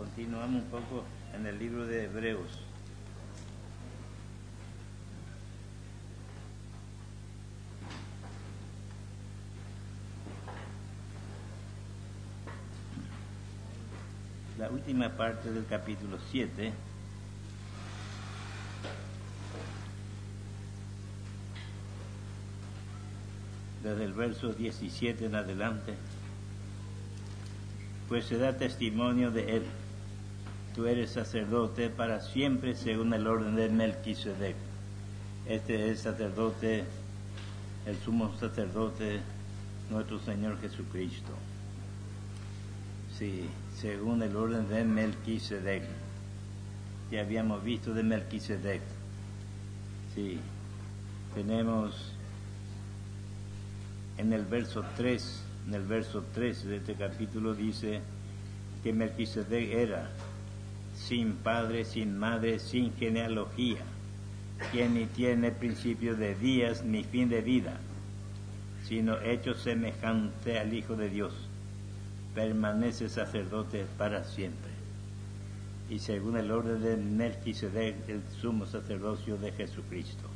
Continuamos 0.00 0.62
un 0.62 0.70
poco 0.70 1.04
en 1.34 1.44
el 1.44 1.58
libro 1.58 1.86
de 1.86 2.04
Hebreos. 2.04 2.58
La 14.58 14.70
última 14.70 15.10
parte 15.10 15.50
del 15.50 15.66
capítulo 15.66 16.18
7 16.30 16.72
desde 23.82 24.04
el 24.04 24.14
verso 24.14 24.54
17 24.54 25.26
en 25.26 25.34
adelante, 25.34 25.94
pues 28.08 28.24
se 28.24 28.38
da 28.38 28.56
testimonio 28.56 29.30
de 29.30 29.56
él. 29.56 29.62
Tú 30.74 30.86
eres 30.86 31.10
sacerdote 31.10 31.90
para 31.90 32.20
siempre 32.20 32.76
según 32.76 33.12
el 33.12 33.26
orden 33.26 33.56
de 33.56 33.68
Melquisedec. 33.68 34.54
Este 35.46 35.90
es 35.90 36.00
sacerdote, 36.00 36.84
el 37.86 37.96
sumo 37.98 38.32
sacerdote, 38.38 39.18
nuestro 39.90 40.20
Señor 40.20 40.60
Jesucristo. 40.60 41.32
Sí, 43.18 43.48
según 43.76 44.22
el 44.22 44.36
orden 44.36 44.68
de 44.68 44.84
Melquisedec. 44.84 45.82
Ya 47.10 47.22
habíamos 47.22 47.64
visto 47.64 47.92
de 47.92 48.04
Melquisedec. 48.04 48.82
Sí, 50.14 50.38
tenemos 51.34 52.12
en 54.18 54.32
el 54.32 54.44
verso 54.44 54.84
3, 54.96 55.42
en 55.66 55.74
el 55.74 55.82
verso 55.82 56.24
3 56.32 56.64
de 56.64 56.76
este 56.76 56.94
capítulo 56.94 57.54
dice 57.54 58.00
que 58.84 58.92
Melquisedec 58.92 59.72
era 59.72 60.10
sin 61.06 61.34
padre, 61.36 61.84
sin 61.84 62.18
madre, 62.18 62.58
sin 62.58 62.94
genealogía, 62.96 63.82
quien 64.70 64.94
ni 64.94 65.06
tiene 65.06 65.50
principio 65.50 66.14
de 66.14 66.34
días 66.34 66.84
ni 66.84 67.04
fin 67.04 67.28
de 67.28 67.40
vida, 67.40 67.80
sino 68.84 69.18
hecho 69.20 69.54
semejante 69.54 70.58
al 70.58 70.72
Hijo 70.74 70.96
de 70.96 71.08
Dios, 71.08 71.32
permanece 72.34 73.08
sacerdote 73.08 73.86
para 73.96 74.24
siempre. 74.24 74.70
Y 75.88 75.98
según 75.98 76.36
el 76.36 76.50
orden 76.52 76.82
de 76.82 76.96
Melquisedec, 76.96 78.08
el 78.08 78.22
sumo 78.40 78.66
sacerdocio 78.66 79.36
de 79.38 79.52
Jesucristo. 79.52 80.28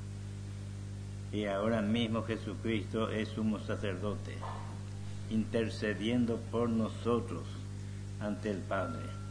Y 1.33 1.45
ahora 1.45 1.83
mismo 1.83 2.23
Jesucristo 2.25 3.11
es 3.11 3.29
sumo 3.29 3.61
sacerdote, 3.61 4.35
intercediendo 5.31 6.39
por 6.51 6.69
nosotros 6.71 7.45
ante 8.21 8.51
el 8.51 8.59
Padre. 8.59 9.24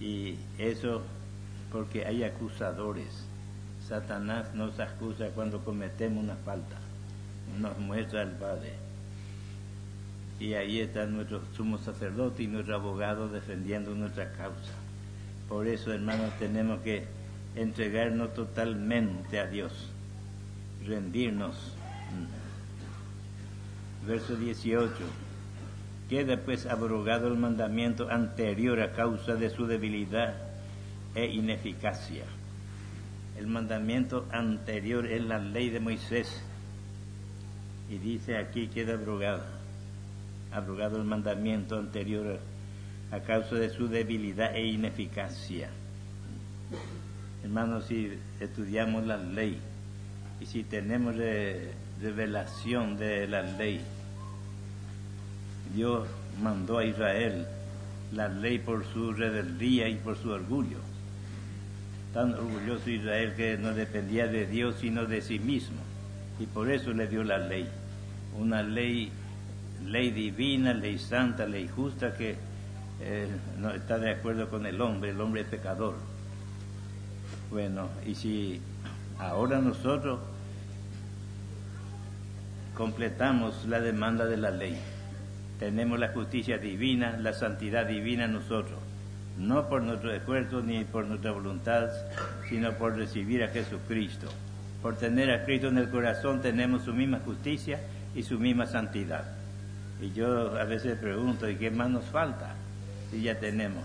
Y 0.00 0.36
eso 0.58 1.02
porque 1.72 2.06
hay 2.06 2.24
acusadores. 2.24 3.26
Satanás 3.88 4.54
nos 4.54 4.78
acusa 4.80 5.28
cuando 5.28 5.62
cometemos 5.64 6.22
una 6.22 6.36
falta, 6.36 6.76
nos 7.58 7.78
muestra 7.78 8.22
el 8.22 8.30
Padre. 8.30 8.72
Y 10.40 10.54
ahí 10.54 10.80
está 10.80 11.06
nuestro 11.06 11.42
sumo 11.56 11.78
sacerdote 11.78 12.42
y 12.42 12.46
nuestro 12.46 12.76
abogado 12.76 13.28
defendiendo 13.28 13.94
nuestra 13.94 14.32
causa. 14.32 14.72
Por 15.48 15.66
eso, 15.66 15.92
hermanos, 15.92 16.32
tenemos 16.38 16.80
que 16.80 17.04
entregarnos 17.54 18.34
totalmente 18.34 19.38
a 19.38 19.46
Dios 19.46 19.72
rendirnos. 20.86 21.56
Verso 24.06 24.36
18. 24.36 24.90
Queda 26.08 26.36
pues 26.36 26.66
abrogado 26.66 27.28
el 27.28 27.38
mandamiento 27.38 28.10
anterior 28.10 28.80
a 28.80 28.92
causa 28.92 29.34
de 29.34 29.50
su 29.50 29.66
debilidad 29.66 30.34
e 31.14 31.26
ineficacia. 31.26 32.24
El 33.38 33.46
mandamiento 33.46 34.26
anterior 34.30 35.06
es 35.06 35.24
la 35.24 35.38
ley 35.38 35.70
de 35.70 35.80
Moisés. 35.80 36.42
Y 37.90 37.98
dice 37.98 38.36
aquí 38.36 38.68
queda 38.68 38.94
abrogado. 38.94 39.42
Abrogado 40.52 40.96
el 40.98 41.04
mandamiento 41.04 41.78
anterior 41.78 42.38
a 43.10 43.20
causa 43.20 43.56
de 43.56 43.70
su 43.70 43.88
debilidad 43.88 44.54
e 44.54 44.66
ineficacia. 44.66 45.68
Hermanos, 47.42 47.86
si 47.86 48.18
estudiamos 48.40 49.06
la 49.06 49.16
ley, 49.16 49.58
y 50.40 50.46
si 50.46 50.64
tenemos 50.64 51.14
revelación 52.00 52.96
de 52.96 53.26
la 53.26 53.42
ley, 53.42 53.80
Dios 55.74 56.06
mandó 56.40 56.78
a 56.78 56.84
Israel 56.84 57.46
la 58.12 58.28
ley 58.28 58.58
por 58.58 58.84
su 58.92 59.12
rebeldía 59.12 59.88
y 59.88 59.96
por 59.96 60.16
su 60.16 60.30
orgullo. 60.30 60.78
Tan 62.12 62.34
orgulloso 62.34 62.90
Israel 62.90 63.34
que 63.36 63.58
no 63.58 63.74
dependía 63.74 64.28
de 64.28 64.46
Dios 64.46 64.76
sino 64.80 65.04
de 65.04 65.20
sí 65.20 65.38
mismo. 65.38 65.78
Y 66.38 66.46
por 66.46 66.70
eso 66.70 66.92
le 66.92 67.08
dio 67.08 67.24
la 67.24 67.38
ley. 67.38 67.68
Una 68.38 68.62
ley, 68.62 69.10
ley 69.84 70.10
divina, 70.10 70.72
ley 70.72 70.98
santa, 70.98 71.46
ley 71.46 71.68
justa 71.68 72.14
que 72.14 72.36
eh, 73.00 73.26
no 73.58 73.70
está 73.70 73.98
de 73.98 74.12
acuerdo 74.12 74.48
con 74.48 74.66
el 74.66 74.80
hombre, 74.80 75.10
el 75.10 75.20
hombre 75.20 75.44
pecador. 75.44 75.94
Bueno, 77.50 77.88
y 78.06 78.14
si 78.14 78.60
ahora 79.18 79.60
nosotros 79.60 80.20
completamos 82.74 83.66
la 83.66 83.80
demanda 83.80 84.26
de 84.26 84.36
la 84.36 84.50
ley. 84.50 84.78
Tenemos 85.58 85.98
la 85.98 86.08
justicia 86.08 86.58
divina, 86.58 87.16
la 87.16 87.32
santidad 87.32 87.86
divina 87.86 88.26
nosotros, 88.26 88.78
no 89.38 89.68
por 89.68 89.82
nuestro 89.82 90.12
esfuerzo 90.12 90.62
ni 90.62 90.84
por 90.84 91.06
nuestra 91.06 91.32
voluntad, 91.32 91.90
sino 92.48 92.72
por 92.72 92.96
recibir 92.96 93.42
a 93.42 93.48
Jesucristo. 93.48 94.28
Por 94.82 94.96
tener 94.96 95.30
a 95.30 95.44
Cristo 95.44 95.68
en 95.68 95.78
el 95.78 95.88
corazón 95.88 96.42
tenemos 96.42 96.82
su 96.82 96.92
misma 96.92 97.20
justicia 97.20 97.80
y 98.14 98.22
su 98.22 98.38
misma 98.38 98.66
santidad. 98.66 99.24
Y 100.00 100.12
yo 100.12 100.58
a 100.58 100.64
veces 100.64 100.98
pregunto, 100.98 101.48
¿y 101.48 101.56
qué 101.56 101.70
más 101.70 101.88
nos 101.88 102.04
falta? 102.04 102.54
Si 103.10 103.22
ya 103.22 103.38
tenemos. 103.38 103.84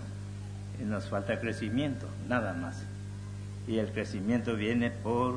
Y 0.80 0.84
nos 0.84 1.08
falta 1.08 1.40
crecimiento, 1.40 2.06
nada 2.28 2.52
más. 2.52 2.84
Y 3.66 3.78
el 3.78 3.88
crecimiento 3.92 4.56
viene 4.56 4.90
por 4.90 5.36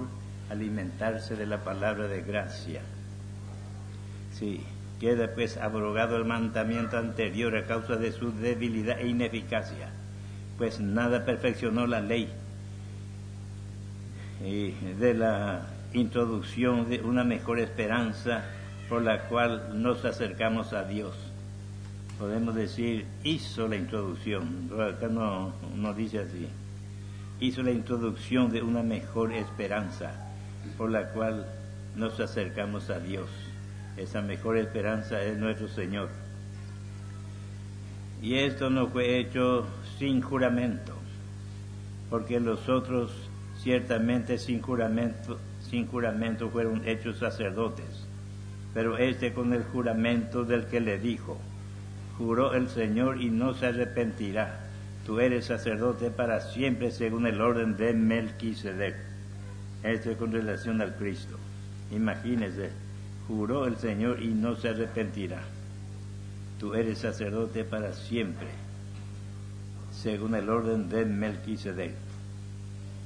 alimentarse 0.50 1.36
de 1.36 1.46
la 1.46 1.64
palabra 1.64 2.08
de 2.08 2.22
gracia. 2.22 2.82
Sí, 4.34 4.64
queda 5.00 5.34
pues 5.34 5.58
abrogado 5.58 6.16
el 6.16 6.26
mandamiento 6.26 6.98
anterior 6.98 7.56
a 7.58 7.66
causa 7.66 7.96
de 7.96 8.12
su 8.12 8.32
debilidad 8.32 9.00
e 9.00 9.08
ineficacia, 9.08 9.90
pues 10.58 10.80
nada 10.80 11.26
perfeccionó 11.26 11.88
la 11.88 12.02
ley. 12.02 12.30
Y 14.46 14.72
de 15.00 15.14
la 15.14 15.68
introducción 15.94 16.90
de 16.90 17.02
una 17.02 17.24
mejor 17.24 17.60
esperanza 17.60 18.44
por 18.90 19.02
la 19.02 19.28
cual 19.28 19.82
nos 19.82 20.04
acercamos 20.06 20.74
a 20.74 20.84
Dios. 20.84 21.16
Podemos 22.20 22.56
decir, 22.56 23.06
hizo 23.24 23.68
la 23.68 23.76
introducción, 23.76 24.70
acá 24.80 25.08
no, 25.08 25.54
no 25.76 25.94
dice 25.94 26.20
así, 26.20 26.48
hizo 27.40 27.64
la 27.64 27.72
introducción 27.72 28.52
de 28.52 28.62
una 28.62 28.84
mejor 28.84 29.34
esperanza 29.34 30.12
por 30.78 30.92
la 30.92 31.10
cual 31.10 31.46
nos 31.96 32.20
acercamos 32.20 32.90
a 32.90 33.00
Dios. 33.00 33.28
Esa 33.98 34.22
mejor 34.22 34.58
esperanza 34.58 35.22
es 35.22 35.38
nuestro 35.38 35.68
Señor. 35.68 36.10
Y 38.22 38.36
esto 38.36 38.70
no 38.70 38.88
fue 38.88 39.20
hecho 39.20 39.68
sin 40.00 40.22
juramento, 40.22 40.94
porque 42.10 42.40
los 42.40 42.70
otros 42.70 43.12
ciertamente 43.58 44.38
sin 44.38 44.62
juramento, 44.62 45.40
sin 45.62 45.88
juramento 45.88 46.50
fueron 46.50 46.88
hechos 46.88 47.20
sacerdotes, 47.20 48.08
pero 48.74 48.98
este 48.98 49.34
con 49.34 49.54
el 49.54 49.64
juramento 49.64 50.44
del 50.44 50.66
que 50.66 50.80
le 50.80 51.00
dijo, 51.00 51.38
juró 52.18 52.54
el 52.54 52.70
Señor 52.70 53.22
y 53.22 53.30
no 53.30 53.54
se 53.54 53.68
arrepentirá, 53.68 54.68
tú 55.06 55.20
eres 55.20 55.46
sacerdote 55.46 56.10
para 56.10 56.42
siempre 56.42 56.92
según 56.92 57.26
el 57.28 57.42
orden 57.42 57.78
de 57.78 57.94
Melquisedec. 57.94 58.96
Esto 59.84 60.12
es 60.12 60.18
con 60.18 60.32
relación 60.32 60.82
al 60.82 60.96
Cristo. 60.96 61.38
Imagínese, 61.92 62.70
juró 63.28 63.66
el 63.66 63.78
Señor 63.78 64.22
y 64.22 64.28
no 64.28 64.56
se 64.56 64.70
arrepentirá. 64.70 65.42
Tú 66.60 66.74
eres 66.76 67.00
sacerdote 67.00 67.64
para 67.64 67.94
siempre, 67.94 68.48
según 69.92 70.36
el 70.36 70.50
orden 70.50 70.90
de 70.90 71.06
Melquisedec. 71.06 71.94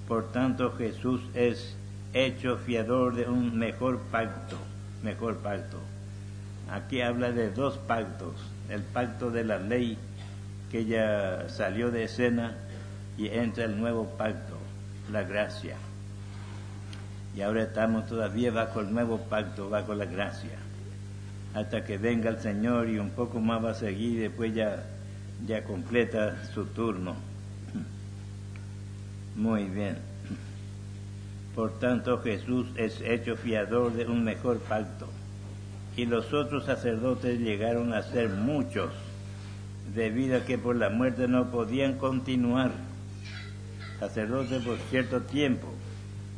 Por 0.08 0.32
tanto, 0.32 0.72
Jesús 0.78 1.22
es 1.34 1.76
hecho 2.14 2.58
fiador 2.58 3.16
de 3.16 3.26
un 3.26 3.58
mejor 3.58 4.00
pacto, 4.12 4.58
mejor 5.04 5.38
pacto. 5.38 5.78
Aquí 6.70 7.02
habla 7.02 7.32
de 7.32 7.50
dos 7.50 7.78
pactos, 7.78 8.36
el 8.70 8.82
pacto 8.82 9.32
de 9.32 9.44
la 9.44 9.58
ley 9.58 9.98
que 10.72 10.86
ya 10.86 11.48
salió 11.50 11.92
de 11.92 12.04
escena 12.04 12.58
y 13.18 13.28
entra 13.28 13.66
el 13.66 13.80
nuevo 13.80 14.06
pacto, 14.18 14.58
la 15.12 15.24
gracia. 15.24 15.78
Y 17.38 17.44
ahora 17.44 17.62
estamos 17.62 18.08
todavía 18.08 18.50
bajo 18.50 18.80
el 18.80 18.92
nuevo 18.92 19.20
pacto, 19.20 19.70
bajo 19.70 19.94
la 19.94 20.06
gracia. 20.06 20.58
Hasta 21.54 21.84
que 21.84 22.00
venga 22.00 22.32
el 22.32 22.40
Señor 22.40 22.90
y 22.90 22.98
un 22.98 23.12
poco 23.12 23.40
más 23.40 23.64
va 23.64 23.70
a 23.70 23.76
seguir, 23.76 24.20
después 24.20 24.56
ya 24.56 24.84
ya 25.46 25.64
completa 25.64 26.36
su 26.56 26.66
turno. 26.66 27.16
Muy 29.36 29.66
bien. 29.66 29.98
Por 31.54 31.78
tanto, 31.78 32.24
Jesús 32.24 32.70
es 32.76 33.02
hecho 33.02 33.36
fiador 33.36 33.94
de 33.94 34.08
un 34.08 34.24
mejor 34.24 34.58
pacto. 34.58 35.08
Y 35.96 36.08
los 36.08 36.34
otros 36.34 36.66
sacerdotes 36.66 37.40
llegaron 37.40 37.94
a 37.94 38.02
ser 38.02 38.30
muchos, 38.30 38.90
debido 39.94 40.38
a 40.38 40.42
que 40.44 40.58
por 40.58 40.76
la 40.76 40.90
muerte 40.90 41.28
no 41.28 41.52
podían 41.52 42.00
continuar. 42.00 42.72
Sacerdotes 44.00 44.64
por 44.64 44.80
cierto 44.90 45.22
tiempo. 45.22 45.68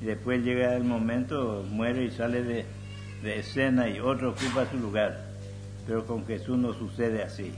Y 0.01 0.05
después 0.05 0.43
llega 0.43 0.75
el 0.75 0.83
momento, 0.83 1.65
muere 1.69 2.05
y 2.05 2.11
sale 2.11 2.43
de, 2.43 2.65
de 3.23 3.39
escena 3.39 3.89
y 3.89 3.99
otro 3.99 4.31
ocupa 4.31 4.69
su 4.69 4.77
lugar. 4.77 5.25
Pero 5.85 6.05
con 6.05 6.25
Jesús 6.25 6.57
no 6.57 6.73
sucede 6.73 7.23
así. 7.23 7.51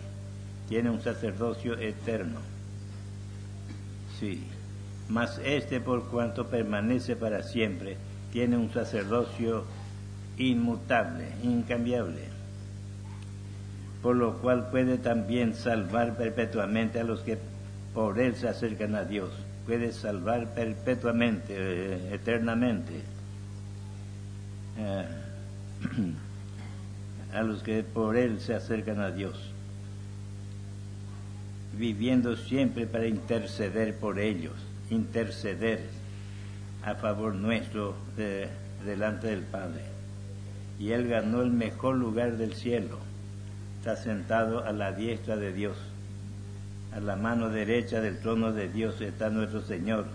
Tiene 0.70 0.90
un 0.90 1.02
sacerdocio 1.02 1.78
eterno. 1.78 2.40
Sí. 4.20 4.44
Mas 5.10 5.42
este, 5.44 5.82
por 5.82 6.08
cuanto 6.10 6.48
permanece 6.48 7.16
para 7.16 7.44
siempre, 7.44 7.98
tiene 8.32 8.56
un 8.56 8.72
sacerdocio 8.72 9.66
inmutable, 10.38 11.28
incambiable, 11.44 12.22
por 14.02 14.16
lo 14.16 14.38
cual 14.40 14.70
puede 14.70 14.98
también 14.98 15.54
salvar 15.54 16.16
perpetuamente 16.16 17.00
a 17.00 17.04
los 17.04 17.22
que 17.22 17.38
por 17.94 18.20
él 18.20 18.36
se 18.36 18.48
acercan 18.48 18.96
a 18.96 19.04
Dios. 19.04 19.32
Puede 19.66 19.92
salvar 19.92 20.54
perpetuamente, 20.54 21.56
eh, 21.56 22.16
eternamente. 22.16 23.02
Eh, 24.78 25.06
a 27.34 27.44
los 27.44 27.64
que 27.64 27.84
por 27.84 28.18
Él 28.18 28.40
se 28.40 28.54
acercan 28.54 29.00
a 29.00 29.12
Dios, 29.12 29.38
viviendo 31.78 32.36
siempre 32.36 32.86
para 32.86 33.08
interceder 33.08 33.96
por 33.96 34.20
ellos, 34.20 34.54
interceder 34.90 35.82
a 36.84 36.96
favor 36.96 37.36
nuestro 37.36 37.96
delante 38.86 39.28
del 39.28 39.44
Padre. 39.44 39.82
Y 40.80 40.92
Él 40.92 41.08
ganó 41.08 41.42
el 41.42 41.52
mejor 41.52 41.96
lugar 41.96 42.38
del 42.38 42.54
cielo, 42.54 42.98
está 43.80 43.96
sentado 43.96 44.66
a 44.66 44.72
la 44.72 44.92
diestra 44.92 45.38
de 45.38 45.54
Dios, 45.54 45.78
a 46.94 47.00
la 47.00 47.16
mano 47.16 47.50
derecha 47.50 48.02
del 48.02 48.20
trono 48.20 48.52
de 48.52 48.70
Dios 48.70 49.00
está 49.02 49.30
nuestro 49.30 49.62
Señor, 49.62 50.06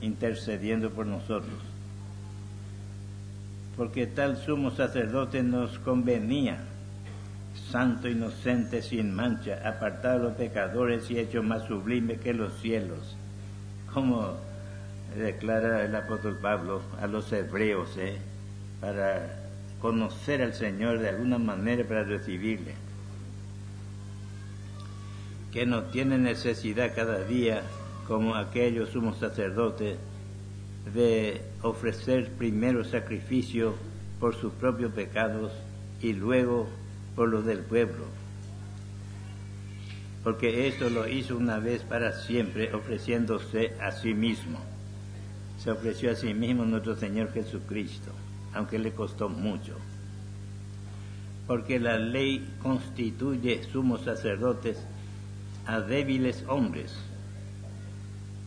intercediendo 0.00 0.90
por 0.90 1.06
nosotros 1.06 1.72
porque 3.76 4.06
tal 4.06 4.36
sumo 4.36 4.70
sacerdote 4.70 5.42
nos 5.42 5.78
convenía, 5.78 6.58
santo, 7.70 8.08
inocente, 8.08 8.82
sin 8.82 9.14
mancha, 9.14 9.66
apartado 9.66 10.18
de 10.18 10.24
los 10.24 10.32
pecadores 10.34 11.10
y 11.10 11.18
hecho 11.18 11.42
más 11.42 11.64
sublime 11.64 12.16
que 12.16 12.34
los 12.34 12.52
cielos, 12.60 13.16
como 13.92 14.34
declara 15.16 15.84
el 15.84 15.94
apóstol 15.94 16.38
Pablo 16.40 16.82
a 17.00 17.06
los 17.06 17.32
hebreos, 17.32 17.96
¿eh? 17.96 18.18
para 18.80 19.38
conocer 19.80 20.42
al 20.42 20.54
Señor 20.54 20.98
de 20.98 21.08
alguna 21.08 21.38
manera 21.38 21.84
para 21.84 22.04
recibirle, 22.04 22.74
que 25.52 25.66
no 25.66 25.84
tiene 25.84 26.16
necesidad 26.18 26.94
cada 26.94 27.24
día 27.24 27.62
como 28.08 28.34
aquellos 28.34 28.90
sumos 28.90 29.18
sacerdotes 29.18 29.98
de 30.94 31.42
ofrecer 31.62 32.32
primero 32.32 32.84
sacrificio 32.84 33.74
por 34.18 34.34
sus 34.34 34.52
propios 34.54 34.92
pecados 34.92 35.52
y 36.00 36.14
luego 36.14 36.68
por 37.14 37.28
los 37.28 37.44
del 37.44 37.60
pueblo. 37.60 38.06
Porque 40.24 40.68
esto 40.68 40.88
lo 40.88 41.06
hizo 41.06 41.36
una 41.36 41.58
vez 41.58 41.82
para 41.82 42.12
siempre, 42.12 42.72
ofreciéndose 42.72 43.74
a 43.80 43.92
sí 43.92 44.14
mismo. 44.14 44.58
Se 45.58 45.70
ofreció 45.70 46.12
a 46.12 46.14
sí 46.14 46.32
mismo 46.32 46.64
nuestro 46.64 46.96
Señor 46.96 47.32
Jesucristo, 47.32 48.10
aunque 48.54 48.78
le 48.78 48.92
costó 48.92 49.28
mucho. 49.28 49.76
Porque 51.46 51.78
la 51.78 51.98
ley 51.98 52.48
constituye 52.62 53.64
sumos 53.64 54.02
sacerdotes 54.02 54.78
a 55.66 55.80
débiles 55.80 56.44
hombres 56.48 56.94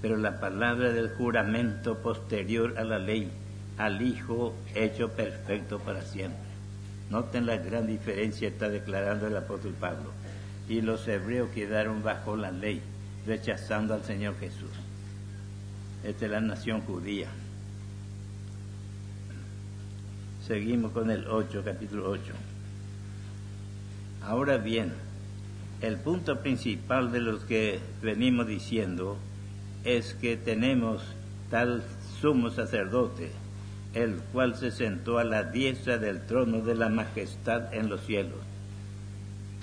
pero 0.06 0.18
la 0.18 0.40
palabra 0.40 0.92
del 0.92 1.10
juramento 1.10 1.98
posterior 1.98 2.78
a 2.78 2.84
la 2.84 3.00
ley, 3.00 3.32
al 3.80 4.04
Hijo 4.04 4.54
hecho 4.76 5.10
perfecto 5.10 5.80
para 5.80 6.04
siempre. 6.04 6.46
Noten 7.10 7.48
la 7.48 7.58
gran 7.58 7.88
diferencia 7.88 8.48
está 8.48 8.70
declarando 8.70 9.26
el 9.26 9.36
apóstol 9.36 9.74
Pablo. 9.80 10.12
Y 10.70 10.82
los 10.82 11.08
hebreos 11.08 11.50
quedaron 11.56 12.04
bajo 12.04 12.36
la 12.36 12.52
ley, 12.52 12.84
rechazando 13.26 13.96
al 13.96 14.04
Señor 14.04 14.38
Jesús. 14.40 14.70
Esta 16.04 16.26
es 16.26 16.32
la 16.32 16.40
nación 16.40 16.82
judía. 16.82 17.30
Seguimos 20.46 20.92
con 20.92 21.10
el 21.10 21.28
8, 21.28 21.64
capítulo 21.66 22.12
8. 22.12 22.32
Ahora 24.22 24.58
bien, 24.58 24.94
el 25.82 25.98
punto 25.98 26.40
principal 26.40 27.12
de 27.12 27.20
los 27.20 27.44
que 27.44 27.80
venimos 28.02 28.48
diciendo 28.48 29.18
es 29.84 30.14
que 30.16 30.38
tenemos 30.38 31.04
tal 31.50 31.84
sumo 32.22 32.50
sacerdote, 32.50 33.32
el 33.94 34.16
cual 34.34 34.56
se 34.56 34.72
sentó 34.72 35.20
a 35.20 35.24
la 35.24 35.44
diestra 35.44 35.98
del 35.98 36.26
trono 36.26 36.62
de 36.62 36.76
la 36.76 36.90
majestad 36.90 37.74
en 37.74 37.90
los 37.90 38.02
cielos, 38.02 38.40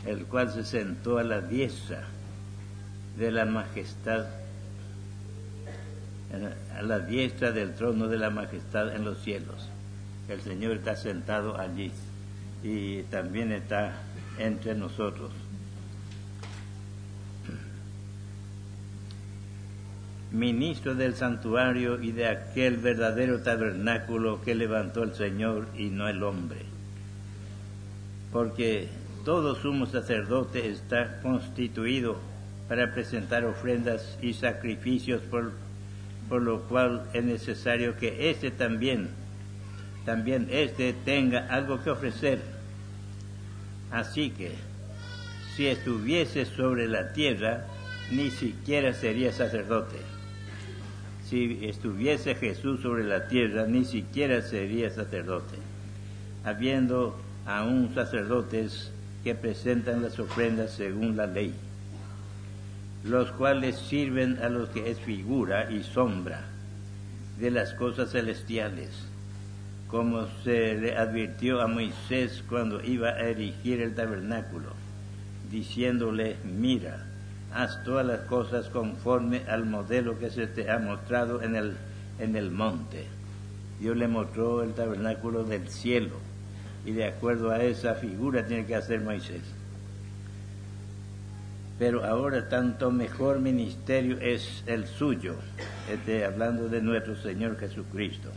el 0.07 0.27
cual 0.27 0.53
se 0.53 0.65
sentó 0.65 1.19
a 1.19 1.25
la 1.25 1.41
diestra 1.41 2.05
de 3.19 3.31
la 3.31 3.45
majestad, 3.45 4.27
a 6.77 6.83
la 6.83 7.01
diestra 7.01 7.53
del 7.53 7.75
trono 7.75 8.09
de 8.09 8.19
la 8.19 8.31
majestad 8.31 8.95
en 8.95 9.05
los 9.05 9.23
cielos. 9.23 9.69
El 10.29 10.41
Señor 10.41 10.77
está 10.77 10.95
sentado 10.95 11.59
allí 11.59 11.91
y 12.63 13.03
también 13.05 13.51
está 13.53 13.93
entre 14.39 14.75
nosotros. 14.75 15.31
Ministro 20.33 20.95
del 20.95 21.15
santuario 21.15 22.03
y 22.03 22.13
de 22.13 22.27
aquel 22.27 22.79
verdadero 22.79 23.43
tabernáculo 23.43 24.41
que 24.41 24.55
levantó 24.55 25.03
el 25.03 25.15
Señor 25.15 25.67
y 25.77 25.91
no 25.91 26.09
el 26.09 26.23
hombre. 26.23 26.61
Porque 28.33 28.89
todo 29.25 29.55
sumo 29.55 29.87
sacerdote 29.87 30.71
está 30.71 31.21
constituido 31.21 32.17
para 32.67 32.95
presentar 32.95 33.45
ofrendas 33.45 34.19
y 34.23 34.33
sacrificios, 34.33 35.21
por, 35.23 35.53
lo 36.41 36.63
cual 36.63 37.03
es 37.13 37.23
necesario 37.23 37.99
que 37.99 38.31
éste 38.31 38.51
también, 38.51 39.11
también 40.07 40.49
éste 40.51 40.95
tenga 41.05 41.47
algo 41.49 41.83
que 41.85 41.91
ofrecer. 41.91 42.41
Así 43.91 44.31
que, 44.31 44.53
si 45.55 45.67
estuviese 45.67 46.47
sobre 46.47 46.89
la 46.89 47.13
tierra, 47.13 47.67
ni 48.11 48.31
siquiera 48.31 48.95
sería 48.95 49.31
sacerdote 49.33 50.12
si 51.33 51.61
estuviese 51.63 52.35
Jesús 52.35 52.83
sobre 52.83 53.05
la 53.05 53.27
tierra, 53.27 53.67
ni 53.67 53.87
siquiera 53.87 54.43
sería 54.43 54.91
sacerdote, 54.91 55.57
habiendo 56.45 57.19
aún 57.47 57.95
sacerdotes 57.95 58.93
que 59.25 59.35
presentan 59.35 60.03
las 60.03 60.19
ofrendas 60.19 60.73
según 60.73 61.17
la 61.17 61.27
ley, 61.27 61.55
los 63.05 63.31
cuales 63.33 63.79
sirven 63.79 64.41
a 64.43 64.51
los 64.51 64.69
que 64.69 64.91
es 64.91 65.01
figura 65.01 65.73
y 65.73 65.83
sombra 65.83 66.43
de 67.41 67.51
las 67.51 67.73
cosas 67.73 68.11
celestiales, 68.11 68.91
como 69.89 70.27
se 70.45 70.75
le 70.75 70.99
advirtió 70.99 71.63
a 71.63 71.67
Moisés 71.67 72.45
cuando 72.47 72.85
iba 72.85 73.09
a 73.09 73.21
erigir 73.21 73.81
el 73.81 73.95
tabernáculo, 73.95 74.69
diciéndole, 75.51 76.37
mira, 76.45 77.07
haz 77.55 77.83
todas 77.85 78.07
las 78.07 78.21
cosas 78.21 78.69
conforme 78.69 79.43
al 79.49 79.65
modelo 79.65 80.19
que 80.19 80.31
se 80.31 80.47
te 80.47 80.71
ha 80.71 80.79
mostrado 80.79 81.43
en 81.43 81.57
el, 81.57 81.77
en 82.19 82.37
el 82.37 82.51
monte. 82.51 83.07
Dios 83.81 83.97
le 83.97 84.09
mostró 84.09 84.63
el 84.63 84.75
tabernáculo 84.75 85.45
del 85.45 85.69
cielo 85.69 86.17
y 86.85 86.93
de 86.93 87.07
acuerdo 87.07 87.51
a 87.51 87.63
esa 87.63 87.95
figura 87.95 88.47
tiene 88.47 88.67
que 88.67 88.77
hacer 88.77 89.01
Moisés. 89.01 89.43
Pero 91.79 92.05
ahora 92.05 92.49
tanto 92.49 92.91
mejor 92.91 93.41
ministerio 93.41 94.19
es 94.21 94.63
el 94.67 94.87
suyo, 94.87 95.35
este, 95.91 96.25
hablando 96.25 96.69
de 96.69 96.81
nuestro 96.81 97.17
Señor 97.17 97.59
Jesucristo. 97.59 98.31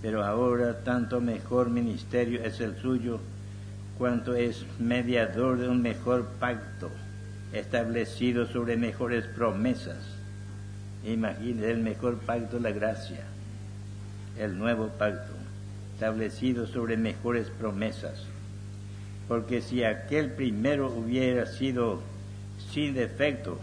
Pero 0.00 0.24
ahora 0.24 0.82
tanto 0.84 1.20
mejor 1.20 1.68
ministerio 1.68 2.42
es 2.42 2.60
el 2.60 2.76
suyo 2.76 3.20
cuanto 3.98 4.34
es 4.34 4.64
mediador 4.78 5.58
de 5.58 5.68
un 5.68 5.82
mejor 5.82 6.24
pacto 6.38 6.90
establecido 7.52 8.46
sobre 8.46 8.76
mejores 8.76 9.24
promesas. 9.26 9.98
Imagine 11.04 11.70
el 11.70 11.78
mejor 11.78 12.18
pacto, 12.18 12.58
la 12.58 12.70
gracia, 12.70 13.24
el 14.38 14.58
nuevo 14.58 14.88
pacto, 14.88 15.32
establecido 15.94 16.66
sobre 16.66 16.96
mejores 16.96 17.48
promesas. 17.50 18.24
Porque 19.26 19.62
si 19.62 19.84
aquel 19.84 20.32
primero 20.32 20.88
hubiera 20.88 21.46
sido 21.46 22.00
sin 22.72 22.94
defecto, 22.94 23.58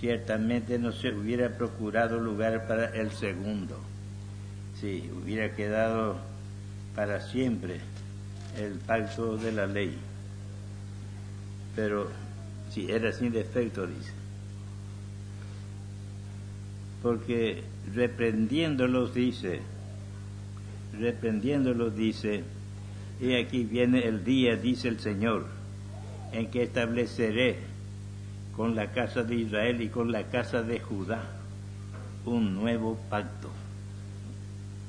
ciertamente 0.00 0.78
no 0.78 0.92
se 0.92 1.10
hubiera 1.10 1.50
procurado 1.56 2.18
lugar 2.18 2.66
para 2.66 2.86
el 2.86 3.10
segundo. 3.10 3.78
Sí, 4.80 5.10
hubiera 5.22 5.54
quedado 5.54 6.16
para 6.94 7.20
siempre 7.20 7.80
el 8.58 8.72
pacto 8.74 9.36
de 9.36 9.52
la 9.52 9.66
ley. 9.66 9.96
Pero 11.74 12.10
si 12.70 12.90
era 12.90 13.12
sin 13.12 13.32
defecto, 13.32 13.86
dice. 13.86 14.12
Porque 17.02 17.62
reprendiéndolos 17.94 19.14
dice, 19.14 19.60
reprendiéndolos 20.98 21.94
dice, 21.96 22.42
y 23.20 23.34
aquí 23.34 23.64
viene 23.64 24.06
el 24.06 24.24
día, 24.24 24.56
dice 24.56 24.88
el 24.88 25.00
Señor, 25.00 25.46
en 26.32 26.50
que 26.50 26.64
estableceré 26.64 27.58
con 28.56 28.74
la 28.74 28.92
casa 28.92 29.22
de 29.22 29.36
Israel 29.36 29.80
y 29.82 29.88
con 29.88 30.10
la 30.12 30.24
casa 30.24 30.62
de 30.62 30.80
Judá 30.80 31.22
un 32.24 32.54
nuevo 32.54 32.98
pacto. 33.08 33.50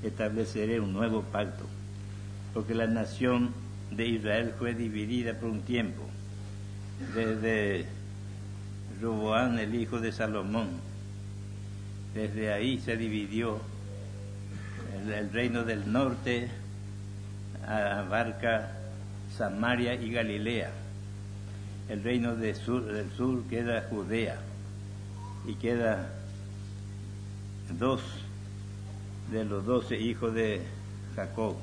Estableceré 0.04 0.80
un 0.80 0.94
nuevo 0.94 1.22
pacto, 1.22 1.66
porque 2.54 2.74
la 2.74 2.88
nación 2.88 3.52
de 3.92 4.08
Israel 4.08 4.54
fue 4.58 4.74
dividida 4.74 5.40
por 5.40 5.50
un 5.50 5.62
tiempo, 5.62 6.04
desde 7.14 7.86
Roboán, 9.02 9.60
el 9.60 9.76
hijo 9.76 10.00
de 10.00 10.12
Salomón. 10.12 10.70
Desde 12.14 12.52
ahí 12.52 12.80
se 12.80 12.98
dividió 12.98 13.60
el, 15.08 15.32
reino 15.32 15.64
del 15.64 15.92
norte, 15.92 16.50
abarca 17.68 18.72
Samaria 19.38 19.94
y 19.94 20.12
Galilea. 20.12 20.72
El 21.90 22.04
reino 22.04 22.36
del 22.36 22.56
sur, 22.56 22.86
del 22.86 23.10
sur 23.12 23.44
queda 23.44 23.88
Judea 23.90 24.38
y 25.48 25.54
queda 25.56 26.10
dos 27.80 28.02
de 29.32 29.46
los 29.46 29.66
doce 29.66 29.98
hijos 29.98 30.34
de 30.34 30.62
Jacob. 31.16 31.56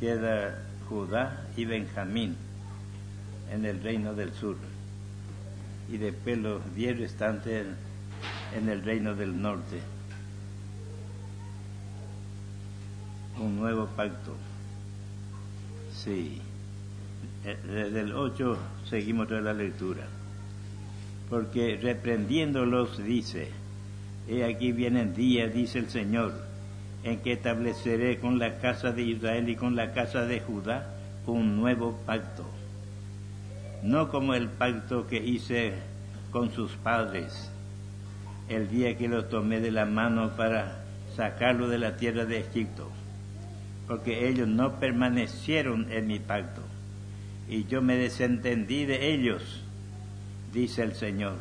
Queda 0.00 0.58
Judá 0.88 1.46
y 1.56 1.64
Benjamín 1.64 2.36
en 3.50 3.64
el 3.64 3.82
reino 3.82 4.14
del 4.14 4.32
sur. 4.32 4.56
Y 5.90 5.98
después 5.98 6.38
los 6.38 6.74
diez 6.74 6.98
restantes 6.98 7.66
en 8.56 8.68
el 8.68 8.82
reino 8.82 9.14
del 9.14 9.40
norte. 9.40 9.80
Un 13.38 13.56
nuevo 13.56 13.86
pacto. 13.86 14.34
Sí. 15.92 16.40
Eh, 17.44 17.58
desde 17.66 18.00
el 18.00 18.12
8 18.12 18.56
seguimos 18.88 19.28
toda 19.28 19.40
la 19.40 19.52
lectura. 19.52 20.06
Porque 21.28 21.78
reprendiéndolos 21.80 23.02
dice, 23.04 23.48
he 24.28 24.44
aquí 24.44 24.72
vienen 24.72 25.14
días, 25.14 25.52
dice 25.52 25.78
el 25.78 25.90
Señor, 25.90 26.32
en 27.02 27.20
que 27.20 27.32
estableceré 27.32 28.18
con 28.18 28.38
la 28.38 28.58
casa 28.60 28.92
de 28.92 29.02
Israel 29.02 29.48
y 29.48 29.56
con 29.56 29.76
la 29.76 29.92
casa 29.92 30.24
de 30.24 30.40
Judá 30.40 30.94
un 31.26 31.56
nuevo 31.56 31.98
pacto. 32.06 32.44
No 33.84 34.10
como 34.10 34.34
el 34.34 34.48
pacto 34.48 35.06
que 35.06 35.24
hice 35.24 35.74
con 36.32 36.50
sus 36.52 36.72
padres 36.72 37.50
el 38.48 38.68
día 38.68 38.98
que 38.98 39.06
los 39.06 39.28
tomé 39.28 39.60
de 39.60 39.70
la 39.70 39.86
mano 39.86 40.36
para 40.36 40.84
sacarlo 41.14 41.68
de 41.68 41.78
la 41.78 41.96
tierra 41.96 42.24
de 42.24 42.40
Egipto 42.40 42.90
porque 43.86 44.28
ellos 44.28 44.48
no 44.48 44.78
permanecieron 44.80 45.90
en 45.92 46.06
mi 46.06 46.18
pacto, 46.18 46.62
y 47.48 47.64
yo 47.64 47.82
me 47.82 47.96
desentendí 47.96 48.86
de 48.86 49.12
ellos, 49.12 49.62
dice 50.52 50.82
el 50.82 50.94
Señor. 50.94 51.34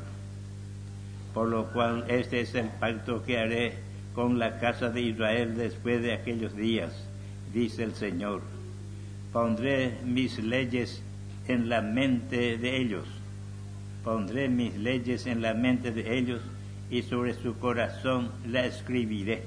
Por 1.34 1.48
lo 1.48 1.72
cual 1.72 2.06
este 2.10 2.42
es 2.42 2.54
el 2.56 2.68
pacto 2.68 3.24
que 3.24 3.40
haré 3.40 3.74
con 4.14 4.38
la 4.38 4.60
casa 4.60 4.90
de 4.90 5.02
Israel 5.02 5.56
después 5.56 6.02
de 6.02 6.14
aquellos 6.14 6.56
días, 6.56 6.92
dice 7.54 7.84
el 7.84 7.96
Señor. 7.96 8.42
Pondré 9.32 9.98
mis 10.04 10.38
leyes 10.44 11.02
en 11.48 11.70
la 11.70 11.82
mente 11.82 12.58
de 12.58 12.78
ellos, 12.78 13.06
pondré 14.04 14.50
mis 14.50 14.76
leyes 14.78 15.26
en 15.26 15.42
la 15.42 15.54
mente 15.54 15.92
de 15.92 16.18
ellos 16.18 16.42
y 16.90 17.02
sobre 17.02 17.34
su 17.34 17.58
corazón 17.58 18.32
la 18.48 18.66
escribiré 18.66 19.44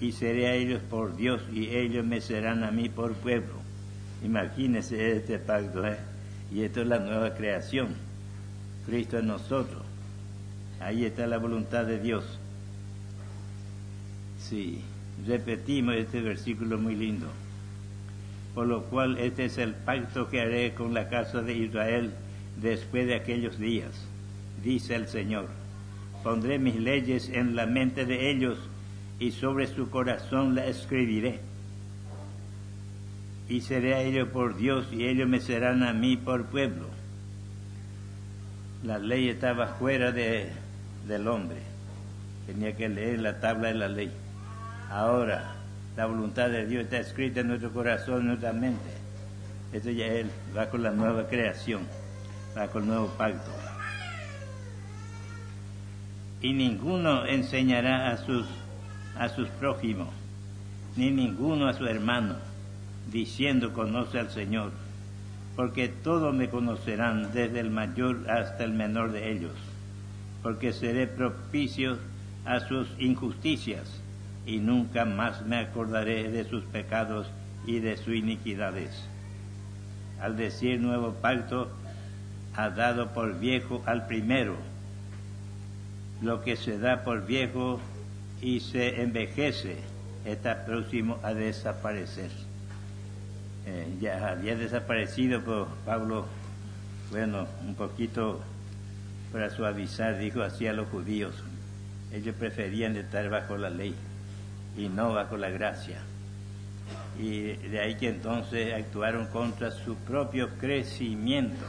y 0.00 0.12
seré 0.12 0.48
a 0.48 0.54
ellos 0.54 0.80
por 0.88 1.16
Dios 1.16 1.42
y 1.52 1.68
ellos 1.68 2.04
me 2.04 2.20
serán 2.20 2.62
a 2.62 2.70
mí 2.70 2.88
por 2.88 3.14
pueblo. 3.14 3.54
Imagínense 4.24 5.16
este 5.16 5.38
pacto, 5.38 5.86
¿eh? 5.86 5.98
Y 6.52 6.62
esto 6.62 6.82
es 6.82 6.86
la 6.86 6.98
nueva 6.98 7.34
creación. 7.34 7.88
Cristo 8.86 9.18
en 9.18 9.26
nosotros. 9.26 9.82
Ahí 10.80 11.04
está 11.04 11.26
la 11.26 11.38
voluntad 11.38 11.84
de 11.84 11.98
Dios. 11.98 12.24
Sí, 14.40 14.80
repetimos 15.26 15.96
este 15.96 16.20
versículo 16.20 16.78
muy 16.78 16.94
lindo. 16.94 17.26
Por 18.54 18.66
lo 18.66 18.84
cual 18.84 19.18
este 19.18 19.44
es 19.44 19.58
el 19.58 19.74
pacto 19.74 20.28
que 20.28 20.40
haré 20.40 20.74
con 20.74 20.94
la 20.94 21.08
casa 21.08 21.42
de 21.42 21.54
Israel 21.54 22.12
después 22.60 23.06
de 23.06 23.14
aquellos 23.14 23.58
días, 23.58 23.90
dice 24.62 24.94
el 24.94 25.08
Señor. 25.08 25.46
Pondré 26.22 26.58
mis 26.58 26.76
leyes 26.76 27.28
en 27.28 27.54
la 27.54 27.66
mente 27.66 28.04
de 28.04 28.30
ellos 28.30 28.58
y 29.20 29.30
sobre 29.30 29.66
su 29.66 29.90
corazón 29.90 30.54
la 30.54 30.66
escribiré. 30.66 31.40
Y 33.48 33.60
seré 33.62 33.94
a 33.94 34.02
ellos 34.02 34.28
por 34.28 34.56
Dios 34.56 34.86
y 34.92 35.06
ellos 35.06 35.28
me 35.28 35.40
serán 35.40 35.82
a 35.82 35.92
mí 35.92 36.16
por 36.16 36.46
pueblo. 36.46 36.86
La 38.82 38.98
ley 38.98 39.28
estaba 39.28 39.68
fuera 39.74 40.12
de, 40.12 40.50
del 41.06 41.26
hombre. 41.26 41.58
Tenía 42.46 42.76
que 42.76 42.88
leer 42.88 43.20
la 43.20 43.40
tabla 43.40 43.68
de 43.68 43.74
la 43.74 43.88
ley. 43.88 44.10
Ahora, 44.90 45.54
la 45.98 46.06
voluntad 46.06 46.48
de 46.48 46.64
Dios 46.64 46.84
está 46.84 46.98
escrita 46.98 47.40
en 47.40 47.48
nuestro 47.48 47.72
corazón, 47.72 48.20
en 48.20 48.26
nuestra 48.28 48.52
mente. 48.52 48.88
Eso 49.72 49.90
ya 49.90 50.06
va 50.56 50.70
con 50.70 50.84
la 50.84 50.92
nueva 50.92 51.26
creación, 51.26 51.82
va 52.56 52.68
con 52.68 52.84
el 52.84 52.88
nuevo 52.90 53.08
pacto. 53.18 53.50
Y 56.40 56.52
ninguno 56.52 57.26
enseñará 57.26 58.12
a 58.12 58.16
sus 58.16 58.46
a 59.18 59.28
sus 59.28 59.48
prójimos, 59.48 60.06
ni 60.94 61.10
ninguno 61.10 61.66
a 61.66 61.74
su 61.74 61.84
hermano, 61.84 62.36
diciendo 63.10 63.72
conoce 63.72 64.20
al 64.20 64.30
Señor, 64.30 64.70
porque 65.56 65.88
todos 65.88 66.32
me 66.32 66.48
conocerán, 66.48 67.32
desde 67.32 67.58
el 67.58 67.70
mayor 67.70 68.30
hasta 68.30 68.62
el 68.62 68.70
menor 68.70 69.10
de 69.10 69.32
ellos, 69.32 69.56
porque 70.44 70.72
seré 70.72 71.08
propicio 71.08 71.98
a 72.44 72.60
sus 72.60 72.86
injusticias, 73.00 74.00
y 74.48 74.60
nunca 74.60 75.04
más 75.04 75.44
me 75.44 75.58
acordaré 75.58 76.30
de 76.30 76.42
sus 76.44 76.64
pecados 76.64 77.26
y 77.66 77.80
de 77.80 77.98
sus 77.98 78.14
iniquidades. 78.14 79.04
Al 80.22 80.38
decir 80.38 80.80
nuevo 80.80 81.12
pacto, 81.12 81.70
ha 82.56 82.70
dado 82.70 83.12
por 83.12 83.38
viejo 83.38 83.82
al 83.84 84.06
primero. 84.06 84.56
Lo 86.22 86.42
que 86.42 86.56
se 86.56 86.78
da 86.78 87.04
por 87.04 87.26
viejo 87.26 87.78
y 88.40 88.60
se 88.60 89.02
envejece, 89.02 89.76
está 90.24 90.64
próximo 90.64 91.18
a 91.22 91.34
desaparecer. 91.34 92.30
Eh, 93.66 93.98
ya 94.00 94.30
había 94.30 94.56
desaparecido, 94.56 95.42
pero 95.42 95.68
Pablo, 95.84 96.24
bueno, 97.10 97.46
un 97.66 97.74
poquito 97.74 98.40
para 99.30 99.50
suavizar, 99.50 100.18
dijo 100.18 100.40
así 100.40 100.66
a 100.66 100.72
los 100.72 100.88
judíos. 100.88 101.34
Ellos 102.14 102.34
preferían 102.34 102.96
estar 102.96 103.28
bajo 103.28 103.58
la 103.58 103.68
ley 103.68 103.94
y 104.78 104.88
no 104.88 105.12
bajo 105.12 105.36
la 105.36 105.50
gracia. 105.50 105.98
Y 107.18 107.52
de 107.68 107.80
ahí 107.80 107.96
que 107.96 108.08
entonces 108.08 108.72
actuaron 108.72 109.26
contra 109.26 109.70
su 109.70 109.96
propio 109.96 110.48
crecimiento. 110.58 111.66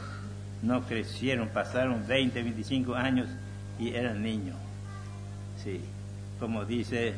No 0.62 0.86
crecieron, 0.86 1.48
pasaron 1.48 2.06
20, 2.06 2.42
25 2.42 2.94
años 2.94 3.28
y 3.78 3.94
eran 3.94 4.22
niños. 4.22 4.56
Sí 5.62 5.82
como 6.40 6.64
dice 6.64 7.12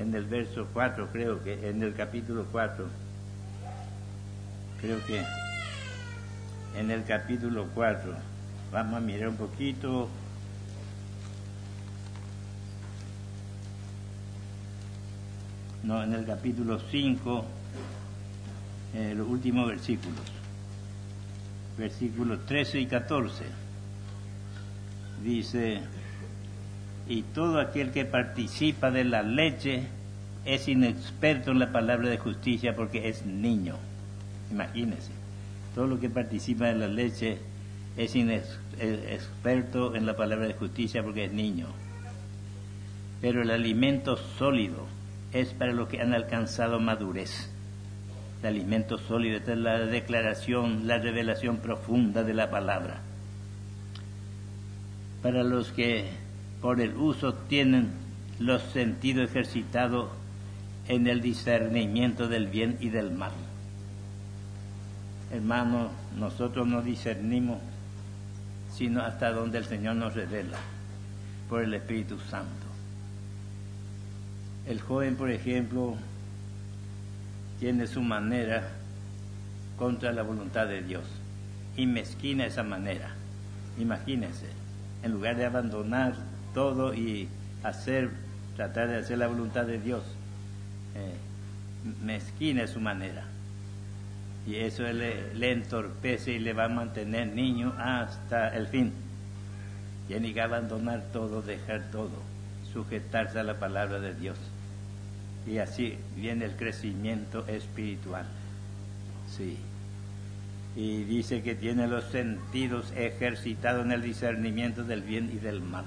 en 0.00 0.14
el 0.14 0.24
verso 0.24 0.66
4, 0.72 1.08
creo 1.12 1.44
que 1.44 1.68
en 1.68 1.82
el 1.82 1.94
capítulo 1.94 2.46
4, 2.50 2.86
creo 4.80 5.06
que 5.06 5.22
en 6.80 6.90
el 6.90 7.04
capítulo 7.04 7.68
4, 7.74 8.10
vamos 8.72 8.96
a 8.96 9.00
mirar 9.00 9.28
un 9.28 9.36
poquito. 9.36 10.08
No, 15.82 16.00
en 16.00 16.12
el 16.12 16.24
capítulo 16.24 16.78
5, 16.78 17.44
en 18.94 19.18
los 19.18 19.28
últimos 19.28 19.66
versículos, 19.66 20.20
versículos 21.76 22.46
13 22.46 22.80
y 22.80 22.86
14, 22.86 23.44
dice, 25.24 25.80
y 27.08 27.22
todo 27.22 27.58
aquel 27.58 27.90
que 27.90 28.04
participa 28.04 28.92
de 28.92 29.02
la 29.02 29.24
leche 29.24 29.82
es 30.44 30.68
inexperto 30.68 31.50
en 31.50 31.58
la 31.58 31.72
palabra 31.72 32.08
de 32.08 32.18
justicia 32.18 32.76
porque 32.76 33.08
es 33.08 33.26
niño. 33.26 33.74
Imagínense, 34.52 35.10
todo 35.74 35.88
lo 35.88 35.98
que 35.98 36.10
participa 36.10 36.66
de 36.66 36.76
la 36.76 36.86
leche 36.86 37.38
es 37.96 38.14
inexperto 38.14 39.96
en 39.96 40.06
la 40.06 40.14
palabra 40.14 40.46
de 40.46 40.54
justicia 40.54 41.02
porque 41.02 41.24
es 41.24 41.32
niño. 41.32 41.66
Pero 43.20 43.42
el 43.42 43.50
alimento 43.50 44.16
sólido 44.16 44.86
es 45.32 45.52
para 45.54 45.72
los 45.72 45.88
que 45.88 46.00
han 46.00 46.14
alcanzado 46.14 46.80
madurez. 46.80 47.50
El 48.40 48.48
alimento 48.48 48.98
sólido 48.98 49.38
es 49.38 49.58
la 49.58 49.78
declaración, 49.80 50.86
la 50.86 50.98
revelación 50.98 51.58
profunda 51.58 52.22
de 52.22 52.34
la 52.34 52.50
palabra. 52.50 53.00
Para 55.22 55.44
los 55.44 55.70
que 55.72 56.10
por 56.60 56.80
el 56.80 56.96
uso 56.96 57.34
tienen 57.34 57.90
los 58.38 58.62
sentidos 58.62 59.30
ejercitados 59.30 60.10
en 60.88 61.06
el 61.06 61.20
discernimiento 61.20 62.28
del 62.28 62.48
bien 62.48 62.76
y 62.80 62.88
del 62.88 63.12
mal. 63.12 63.32
Hermano, 65.32 65.90
nosotros 66.18 66.66
no 66.66 66.82
discernimos 66.82 67.58
sino 68.74 69.02
hasta 69.02 69.30
donde 69.30 69.58
el 69.58 69.64
Señor 69.64 69.96
nos 69.96 70.14
revela 70.14 70.58
por 71.48 71.62
el 71.62 71.74
Espíritu 71.74 72.18
Santo. 72.18 72.71
El 74.66 74.80
joven, 74.80 75.16
por 75.16 75.30
ejemplo, 75.30 75.96
tiene 77.58 77.86
su 77.86 78.00
manera 78.00 78.68
contra 79.78 80.12
la 80.12 80.22
voluntad 80.22 80.66
de 80.66 80.82
Dios 80.82 81.04
y 81.76 81.86
mezquina 81.86 82.46
esa 82.46 82.62
manera. 82.62 83.10
Imagínense, 83.78 84.46
en 85.02 85.12
lugar 85.12 85.36
de 85.36 85.46
abandonar 85.46 86.14
todo 86.54 86.94
y 86.94 87.28
hacer, 87.62 88.10
tratar 88.56 88.88
de 88.88 88.96
hacer 88.98 89.18
la 89.18 89.26
voluntad 89.26 89.64
de 89.64 89.78
Dios, 89.78 90.02
eh, 90.94 91.14
mezquina 92.04 92.66
su 92.66 92.80
manera. 92.80 93.24
Y 94.46 94.56
eso 94.56 94.82
le, 94.82 95.52
entorpece 95.52 96.32
y 96.32 96.38
le 96.38 96.52
va 96.52 96.64
a 96.64 96.68
mantener 96.68 97.28
niño 97.28 97.74
hasta 97.78 98.48
el 98.56 98.66
fin. 98.66 98.92
Tiene 100.08 100.34
que 100.34 100.40
abandonar 100.40 101.04
todo, 101.12 101.42
dejar 101.42 101.90
todo, 101.92 102.10
sujetarse 102.72 103.38
a 103.38 103.44
la 103.44 103.58
palabra 103.58 104.00
de 104.00 104.14
Dios. 104.14 104.36
Y 105.46 105.58
así 105.58 105.96
viene 106.16 106.44
el 106.44 106.52
crecimiento 106.52 107.46
espiritual. 107.46 108.26
Sí. 109.36 109.58
Y 110.76 111.04
dice 111.04 111.42
que 111.42 111.54
tiene 111.54 111.86
los 111.86 112.04
sentidos 112.04 112.92
ejercitados 112.96 113.84
en 113.84 113.92
el 113.92 114.02
discernimiento 114.02 114.84
del 114.84 115.02
bien 115.02 115.30
y 115.34 115.38
del 115.38 115.60
mal. 115.60 115.84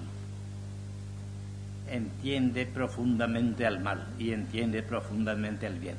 Entiende 1.89 2.65
profundamente 2.65 3.65
al 3.65 3.79
mal 3.79 4.07
y 4.19 4.31
entiende 4.31 4.83
profundamente 4.83 5.67
al 5.67 5.79
bien. 5.79 5.95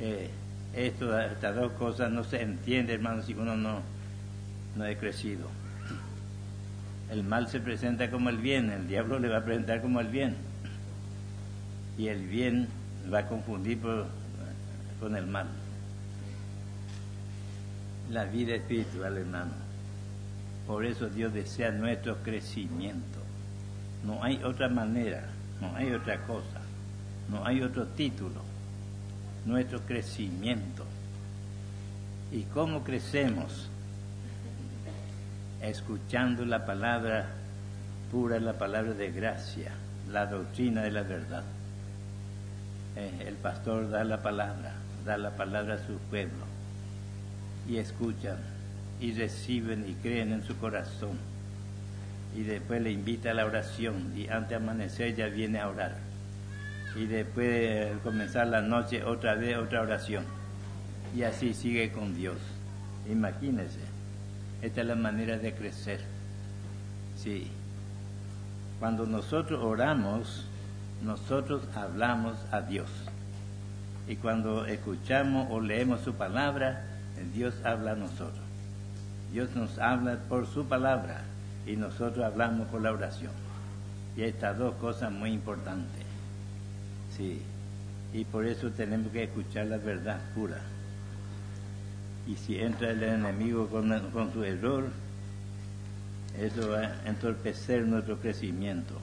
Eh, 0.00 0.30
estas 0.74 1.54
dos 1.54 1.72
cosas 1.72 2.10
no 2.10 2.24
se 2.24 2.42
entiende, 2.42 2.94
hermano, 2.94 3.22
si 3.22 3.32
uno 3.34 3.56
no, 3.56 3.80
no 4.76 4.84
ha 4.84 4.94
crecido. 4.96 5.48
El 7.10 7.22
mal 7.22 7.48
se 7.48 7.60
presenta 7.60 8.10
como 8.10 8.28
el 8.28 8.38
bien, 8.38 8.70
el 8.70 8.88
diablo 8.88 9.18
le 9.18 9.28
va 9.28 9.38
a 9.38 9.44
presentar 9.44 9.80
como 9.80 10.00
el 10.00 10.08
bien. 10.08 10.34
Y 11.96 12.08
el 12.08 12.26
bien 12.26 12.68
va 13.12 13.20
a 13.20 13.28
confundir 13.28 13.78
con 15.00 15.16
el 15.16 15.26
mal. 15.26 15.46
La 18.10 18.24
vida 18.24 18.54
espiritual, 18.54 19.16
hermano. 19.16 19.52
Por 20.66 20.84
eso 20.84 21.08
Dios 21.08 21.32
desea 21.32 21.70
nuestro 21.70 22.16
crecimiento. 22.22 23.18
No 24.04 24.22
hay 24.22 24.42
otra 24.42 24.68
manera, 24.68 25.24
no 25.60 25.74
hay 25.76 25.92
otra 25.92 26.26
cosa, 26.26 26.60
no 27.30 27.46
hay 27.46 27.62
otro 27.62 27.86
título 27.88 28.54
nuestro 29.44 29.80
crecimiento. 29.80 30.84
¿Y 32.32 32.42
cómo 32.44 32.82
crecemos? 32.82 33.68
Escuchando 35.60 36.44
la 36.44 36.66
palabra 36.66 37.26
pura, 38.10 38.38
la 38.40 38.54
palabra 38.54 38.92
de 38.92 39.10
gracia, 39.12 39.72
la 40.10 40.26
doctrina 40.26 40.82
de 40.82 40.90
la 40.90 41.02
verdad. 41.02 41.44
Eh, 42.96 43.24
el 43.26 43.34
pastor 43.34 43.90
da 43.90 44.04
la 44.04 44.22
palabra, 44.22 44.74
da 45.04 45.18
la 45.18 45.30
palabra 45.30 45.74
a 45.74 45.86
su 45.86 45.98
pueblo 46.10 46.44
y 47.68 47.78
escuchan 47.78 48.36
y 49.00 49.12
reciben 49.12 49.88
y 49.88 49.94
creen 49.94 50.32
en 50.32 50.44
su 50.44 50.56
corazón. 50.58 51.18
Y 52.36 52.42
después 52.42 52.82
le 52.82 52.90
invita 52.90 53.30
a 53.30 53.34
la 53.34 53.44
oración 53.44 54.12
y 54.16 54.28
antes 54.28 54.50
de 54.50 54.56
amanecer 54.56 55.14
ya 55.14 55.26
viene 55.26 55.60
a 55.60 55.68
orar 55.68 56.14
y 56.96 57.06
después 57.06 57.48
de 57.48 57.98
comenzar 58.02 58.46
la 58.46 58.60
noche 58.60 59.02
otra 59.04 59.34
vez 59.34 59.56
otra 59.56 59.82
oración. 59.82 60.24
Y 61.14 61.22
así 61.22 61.54
sigue 61.54 61.92
con 61.92 62.14
Dios. 62.14 62.36
Imagínense, 63.10 63.80
esta 64.62 64.80
es 64.80 64.86
la 64.86 64.94
manera 64.94 65.38
de 65.38 65.54
crecer. 65.54 66.00
Sí. 67.16 67.48
Cuando 68.78 69.06
nosotros 69.06 69.62
oramos, 69.62 70.46
nosotros 71.04 71.62
hablamos 71.74 72.36
a 72.50 72.62
Dios. 72.62 72.88
Y 74.08 74.16
cuando 74.16 74.66
escuchamos 74.66 75.48
o 75.50 75.60
leemos 75.60 76.00
su 76.00 76.14
palabra, 76.14 76.84
Dios 77.34 77.54
habla 77.64 77.92
a 77.92 77.96
nosotros. 77.96 78.44
Dios 79.32 79.54
nos 79.54 79.78
habla 79.78 80.18
por 80.28 80.46
su 80.46 80.66
palabra 80.66 81.22
y 81.66 81.76
nosotros 81.76 82.24
hablamos 82.24 82.68
por 82.68 82.82
la 82.82 82.92
oración. 82.92 83.32
Y 84.16 84.22
estas 84.22 84.58
dos 84.58 84.74
cosas 84.76 85.10
muy 85.12 85.30
importantes. 85.30 86.04
Sí, 87.16 87.42
y 88.12 88.24
por 88.24 88.46
eso 88.46 88.70
tenemos 88.70 89.12
que 89.12 89.24
escuchar 89.24 89.66
la 89.66 89.78
verdad 89.78 90.20
pura. 90.34 90.60
Y 92.26 92.36
si 92.36 92.58
entra 92.58 92.90
el 92.90 93.02
enemigo 93.02 93.68
con, 93.68 93.98
con 94.10 94.32
su 94.32 94.44
error, 94.44 94.84
eso 96.38 96.70
va 96.70 96.78
a 96.78 97.08
entorpecer 97.08 97.86
nuestro 97.86 98.18
crecimiento. 98.18 98.94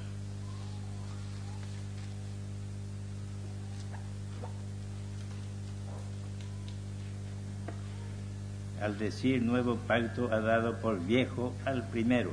Al 8.82 8.98
decir 8.98 9.44
nuevo 9.44 9.76
pacto 9.76 10.34
ha 10.34 10.40
dado 10.40 10.80
por 10.80 11.00
viejo 11.06 11.54
al 11.66 11.88
primero 11.88 12.32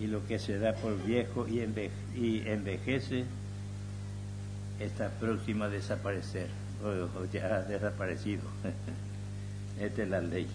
y 0.00 0.06
lo 0.06 0.26
que 0.26 0.38
se 0.38 0.58
da 0.58 0.74
por 0.74 1.02
viejo 1.04 1.46
y, 1.46 1.60
envejece 1.60 3.24
está 4.80 5.08
próximo 5.08 5.64
a 5.64 5.68
desaparecer, 5.68 6.48
o, 6.84 7.24
ya 7.32 7.56
ha 7.56 7.62
desaparecido. 7.62 8.42
Esta 9.80 10.02
es 10.02 10.08
la 10.08 10.20
ley. 10.20 10.46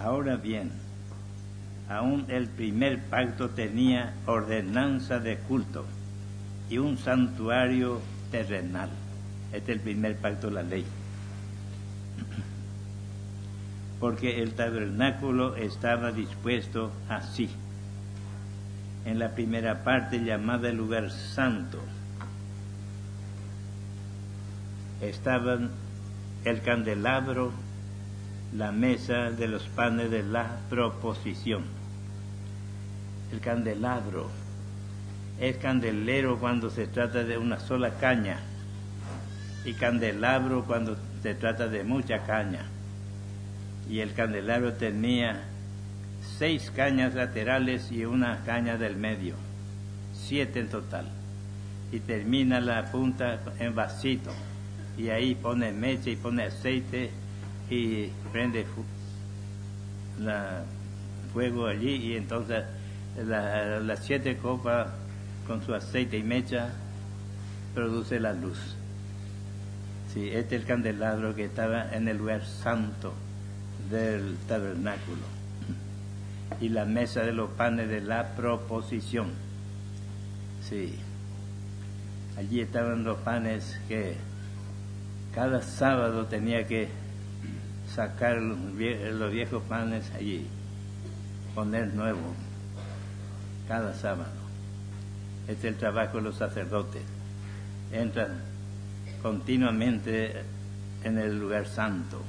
Ahora 0.00 0.36
bien, 0.36 0.70
aún 1.88 2.24
el 2.28 2.48
primer 2.48 3.00
pacto 3.04 3.50
tenía 3.50 4.14
ordenanza 4.26 5.18
de 5.18 5.36
culto 5.36 5.84
y 6.68 6.78
un 6.78 6.98
santuario 6.98 8.00
terrenal. 8.30 8.90
Este 9.52 9.72
es 9.72 9.78
el 9.78 9.84
primer 9.84 10.16
pacto 10.16 10.48
de 10.48 10.54
la 10.54 10.62
ley. 10.62 10.84
Porque 14.00 14.42
el 14.42 14.54
tabernáculo 14.54 15.56
estaba 15.56 16.12
dispuesto 16.12 16.90
así 17.08 17.48
en 19.04 19.18
la 19.18 19.34
primera 19.34 19.82
parte 19.82 20.18
llamada 20.18 20.68
el 20.68 20.76
lugar 20.76 21.10
santo. 21.10 21.78
Estaban 25.00 25.70
el 26.44 26.60
candelabro, 26.62 27.52
la 28.54 28.70
mesa 28.70 29.30
de 29.30 29.48
los 29.48 29.64
panes 29.68 30.10
de 30.10 30.22
la 30.22 30.58
proposición. 30.68 31.64
El 33.32 33.40
candelabro 33.40 34.30
es 35.40 35.56
candelero 35.56 36.38
cuando 36.38 36.70
se 36.70 36.86
trata 36.86 37.24
de 37.24 37.38
una 37.38 37.58
sola 37.58 37.94
caña 37.94 38.38
y 39.64 39.74
candelabro 39.74 40.64
cuando 40.64 40.96
se 41.22 41.34
trata 41.34 41.68
de 41.68 41.84
mucha 41.84 42.24
caña. 42.24 42.66
Y 43.88 44.00
el 44.00 44.12
candelabro 44.14 44.74
tenía 44.74 45.42
seis 46.38 46.70
cañas 46.74 47.14
laterales 47.14 47.90
y 47.92 48.04
una 48.04 48.42
caña 48.44 48.76
del 48.76 48.96
medio, 48.96 49.34
siete 50.14 50.60
en 50.60 50.68
total. 50.68 51.06
Y 51.90 52.00
termina 52.00 52.60
la 52.60 52.90
punta 52.90 53.40
en 53.58 53.74
vasito. 53.74 54.32
Y 54.96 55.08
ahí 55.08 55.34
pone 55.34 55.72
mecha 55.72 56.10
y 56.10 56.16
pone 56.16 56.44
aceite 56.44 57.10
y 57.70 58.06
prende 58.32 58.66
la 60.20 60.64
fuego 61.32 61.66
allí 61.66 61.94
y 61.94 62.16
entonces 62.16 62.64
las 63.16 64.04
siete 64.04 64.36
copas 64.36 64.88
con 65.46 65.64
su 65.64 65.74
aceite 65.74 66.18
y 66.18 66.22
mecha 66.22 66.70
produce 67.74 68.20
la 68.20 68.32
luz. 68.32 68.76
Sí, 70.12 70.28
este 70.28 70.56
es 70.56 70.62
el 70.62 70.66
candelabro 70.68 71.34
que 71.34 71.44
estaba 71.46 71.90
en 71.94 72.06
el 72.08 72.18
lugar 72.18 72.44
santo 72.44 73.14
del 73.90 74.36
tabernáculo 74.46 75.22
y 76.60 76.68
la 76.68 76.84
mesa 76.84 77.22
de 77.22 77.32
los 77.32 77.50
panes 77.50 77.88
de 77.88 78.00
la 78.02 78.34
proposición. 78.34 79.28
Sí, 80.68 80.96
allí 82.38 82.60
estaban 82.60 83.04
los 83.04 83.18
panes 83.18 83.78
que 83.88 84.16
cada 85.34 85.62
sábado 85.62 86.26
tenía 86.26 86.66
que 86.66 86.88
sacar 87.94 88.36
los 88.36 88.58
vie- 88.76 89.12
los 89.12 89.32
viejos 89.32 89.62
panes 89.62 90.10
allí, 90.14 90.46
poner 91.54 91.94
nuevo 91.94 92.34
cada 93.66 93.94
sábado. 93.94 94.30
Este 95.48 95.68
es 95.68 95.74
el 95.74 95.80
trabajo 95.80 96.18
de 96.18 96.22
los 96.24 96.36
sacerdotes. 96.36 97.02
Entran 97.92 98.51
continuamente 99.22 100.32
en 101.04 101.18
el 101.18 101.38
lugar 101.38 101.66
santo. 101.66 102.20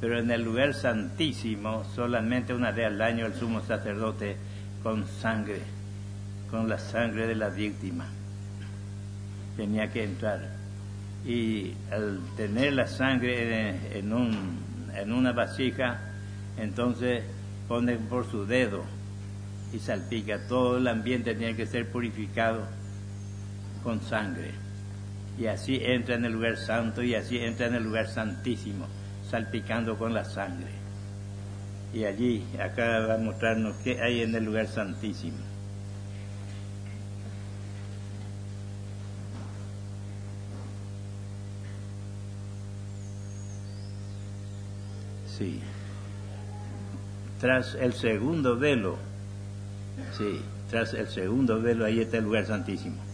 Pero 0.00 0.18
en 0.18 0.30
el 0.30 0.42
lugar 0.42 0.74
santísimo, 0.74 1.84
solamente 1.94 2.54
una 2.54 2.72
vez 2.72 2.86
al 2.86 3.00
año 3.00 3.26
el 3.26 3.34
sumo 3.34 3.60
sacerdote 3.60 4.36
con 4.82 5.06
sangre, 5.06 5.60
con 6.50 6.68
la 6.68 6.78
sangre 6.78 7.26
de 7.26 7.34
la 7.34 7.50
víctima, 7.50 8.06
tenía 9.56 9.92
que 9.92 10.04
entrar. 10.04 10.40
Y 11.26 11.74
al 11.90 12.18
tener 12.36 12.72
la 12.72 12.86
sangre 12.86 13.98
en, 13.98 14.12
un, 14.12 14.58
en 14.94 15.12
una 15.12 15.32
vasija, 15.32 16.00
entonces 16.56 17.22
pone 17.68 17.96
por 17.96 18.28
su 18.30 18.46
dedo 18.46 18.82
y 19.72 19.78
salpica. 19.78 20.48
Todo 20.48 20.78
el 20.78 20.88
ambiente 20.88 21.34
tenía 21.34 21.54
que 21.54 21.66
ser 21.66 21.90
purificado 21.90 22.62
con 23.82 24.00
sangre. 24.00 24.69
Y 25.40 25.46
así 25.46 25.80
entra 25.82 26.16
en 26.16 26.26
el 26.26 26.32
lugar 26.32 26.58
santo 26.58 27.02
y 27.02 27.14
así 27.14 27.38
entra 27.38 27.66
en 27.66 27.74
el 27.74 27.84
lugar 27.84 28.06
santísimo, 28.08 28.86
salpicando 29.30 29.96
con 29.96 30.12
la 30.12 30.26
sangre. 30.26 30.68
Y 31.94 32.04
allí, 32.04 32.44
acá 32.62 33.06
va 33.06 33.14
a 33.14 33.18
mostrarnos 33.18 33.74
qué 33.76 34.02
hay 34.02 34.20
en 34.20 34.34
el 34.34 34.44
lugar 34.44 34.66
santísimo. 34.66 35.38
Sí. 45.38 45.58
Tras 47.40 47.76
el 47.76 47.94
segundo 47.94 48.58
velo, 48.58 48.98
sí, 50.18 50.42
tras 50.68 50.92
el 50.92 51.08
segundo 51.08 51.62
velo, 51.62 51.86
ahí 51.86 52.00
está 52.00 52.18
el 52.18 52.24
lugar 52.24 52.44
santísimo. 52.44 53.09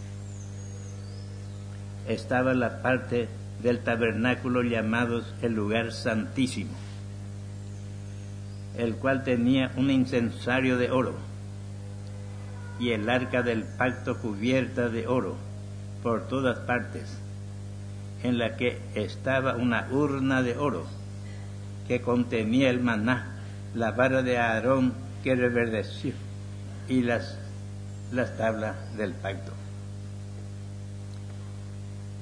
Estaba 2.07 2.53
la 2.53 2.81
parte 2.81 3.27
del 3.61 3.79
tabernáculo 3.79 4.63
llamado 4.63 5.23
el 5.41 5.53
lugar 5.53 5.91
santísimo, 5.91 6.71
el 8.77 8.95
cual 8.95 9.23
tenía 9.23 9.71
un 9.75 9.91
incensario 9.91 10.77
de 10.77 10.91
oro 10.91 11.15
y 12.79 12.91
el 12.91 13.09
arca 13.09 13.41
del 13.41 13.63
pacto 13.63 14.17
cubierta 14.19 14.89
de 14.89 15.07
oro 15.07 15.35
por 16.03 16.27
todas 16.27 16.59
partes, 16.59 17.17
en 18.23 18.37
la 18.37 18.55
que 18.55 18.79
estaba 18.95 19.55
una 19.55 19.87
urna 19.91 20.41
de 20.43 20.57
oro 20.57 20.85
que 21.87 22.01
contenía 22.01 22.69
el 22.69 22.79
maná, 22.79 23.39
la 23.73 23.91
vara 23.91 24.21
de 24.21 24.37
Aarón 24.37 24.93
que 25.23 25.35
reverdeció 25.35 26.13
y 26.87 27.01
las, 27.01 27.37
las 28.11 28.37
tablas 28.37 28.75
del 28.95 29.13
pacto. 29.13 29.51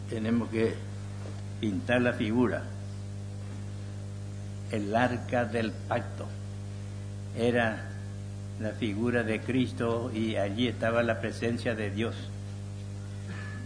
Tenemos 0.09 0.49
que 0.49 0.75
pintar 1.59 2.01
la 2.01 2.13
figura. 2.13 2.63
El 4.71 4.95
arca 4.95 5.45
del 5.45 5.71
pacto 5.71 6.27
era 7.37 7.85
la 8.59 8.71
figura 8.71 9.23
de 9.23 9.41
Cristo 9.41 10.11
y 10.13 10.35
allí 10.35 10.67
estaba 10.67 11.01
la 11.01 11.19
presencia 11.21 11.73
de 11.73 11.89
Dios. 11.89 12.15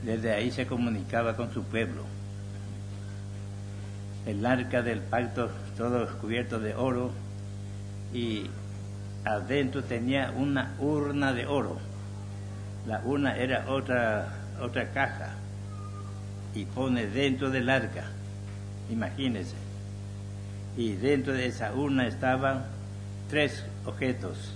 Desde 0.05 0.33
ahí 0.33 0.51
se 0.51 0.65
comunicaba 0.65 1.35
con 1.35 1.53
su 1.53 1.63
pueblo. 1.63 2.03
El 4.25 4.45
arca 4.45 4.81
del 4.81 5.01
pacto 5.01 5.49
todo 5.77 6.07
cubierto 6.19 6.59
de 6.59 6.73
oro 6.73 7.11
y 8.13 8.45
adentro 9.25 9.83
tenía 9.83 10.31
una 10.31 10.73
urna 10.79 11.33
de 11.33 11.47
oro. 11.47 11.77
La 12.87 13.01
urna 13.03 13.37
era 13.37 13.65
otra 13.69 14.35
otra 14.61 14.91
caja 14.91 15.35
y 16.55 16.65
pone 16.65 17.07
dentro 17.07 17.49
del 17.49 17.69
arca. 17.69 18.05
Imagínense. 18.89 19.55
Y 20.77 20.93
dentro 20.93 21.33
de 21.33 21.47
esa 21.47 21.73
urna 21.73 22.07
estaban 22.07 22.65
tres 23.29 23.63
objetos. 23.85 24.55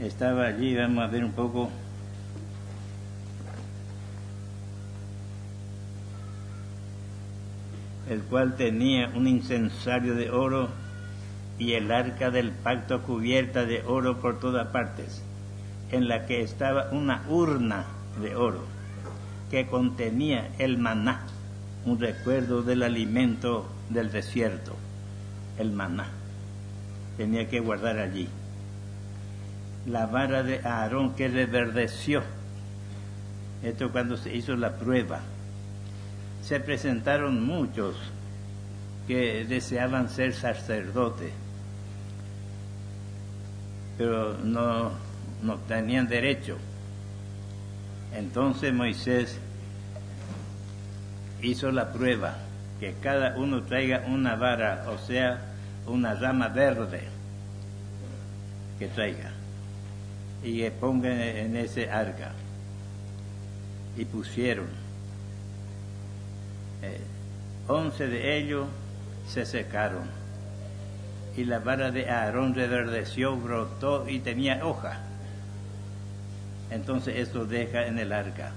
Estaba 0.00 0.46
allí, 0.46 0.76
vamos 0.76 1.04
a 1.04 1.06
ver 1.08 1.24
un 1.24 1.32
poco. 1.32 1.70
el 8.08 8.20
cual 8.20 8.54
tenía 8.54 9.10
un 9.16 9.26
incensario 9.26 10.14
de 10.14 10.30
oro 10.30 10.68
y 11.58 11.72
el 11.72 11.90
arca 11.90 12.30
del 12.30 12.52
pacto 12.52 13.02
cubierta 13.02 13.64
de 13.64 13.82
oro 13.84 14.18
por 14.20 14.38
todas 14.38 14.68
partes, 14.68 15.24
en 15.90 16.06
la 16.06 16.24
que 16.24 16.40
estaba 16.40 16.90
una 16.92 17.24
urna 17.28 17.84
de 18.22 18.36
oro 18.36 18.75
que 19.50 19.66
contenía 19.66 20.50
el 20.58 20.78
maná, 20.78 21.26
un 21.84 21.98
recuerdo 22.00 22.62
del 22.62 22.82
alimento 22.82 23.66
del 23.90 24.10
desierto, 24.10 24.74
el 25.58 25.72
maná. 25.72 26.08
Tenía 27.16 27.48
que 27.48 27.60
guardar 27.60 27.98
allí. 27.98 28.28
La 29.86 30.06
vara 30.06 30.42
de 30.42 30.60
Aarón 30.60 31.14
que 31.14 31.28
reverdeció. 31.28 32.22
Esto 33.62 33.90
cuando 33.90 34.16
se 34.16 34.34
hizo 34.34 34.56
la 34.56 34.76
prueba. 34.76 35.20
Se 36.42 36.60
presentaron 36.60 37.44
muchos 37.44 37.96
que 39.06 39.44
deseaban 39.44 40.08
ser 40.08 40.34
sacerdotes, 40.34 41.32
pero 43.96 44.36
no, 44.38 44.90
no 45.42 45.56
tenían 45.68 46.08
derecho. 46.08 46.58
Entonces 48.16 48.72
Moisés 48.72 49.38
hizo 51.42 51.70
la 51.70 51.92
prueba, 51.92 52.38
que 52.80 52.94
cada 52.94 53.36
uno 53.36 53.62
traiga 53.64 54.04
una 54.08 54.36
vara, 54.36 54.86
o 54.88 54.96
sea, 54.96 55.38
una 55.86 56.14
rama 56.14 56.48
verde 56.48 57.02
que 58.78 58.88
traiga, 58.88 59.32
y 60.42 60.60
que 60.60 60.70
ponga 60.70 61.10
en 61.10 61.56
ese 61.56 61.90
arca. 61.90 62.32
Y 63.98 64.06
pusieron. 64.06 64.68
Eh, 66.82 67.00
once 67.68 68.06
de 68.06 68.38
ellos 68.38 68.66
se 69.28 69.44
secaron, 69.44 70.08
y 71.36 71.44
la 71.44 71.58
vara 71.58 71.90
de 71.90 72.08
Aarón 72.08 72.54
reverdeció, 72.54 73.36
brotó 73.36 74.08
y 74.08 74.20
tenía 74.20 74.64
hoja 74.64 75.00
entonces 76.70 77.16
esto 77.16 77.46
deja 77.46 77.86
en 77.86 77.98
el 77.98 78.12
arca. 78.12 78.52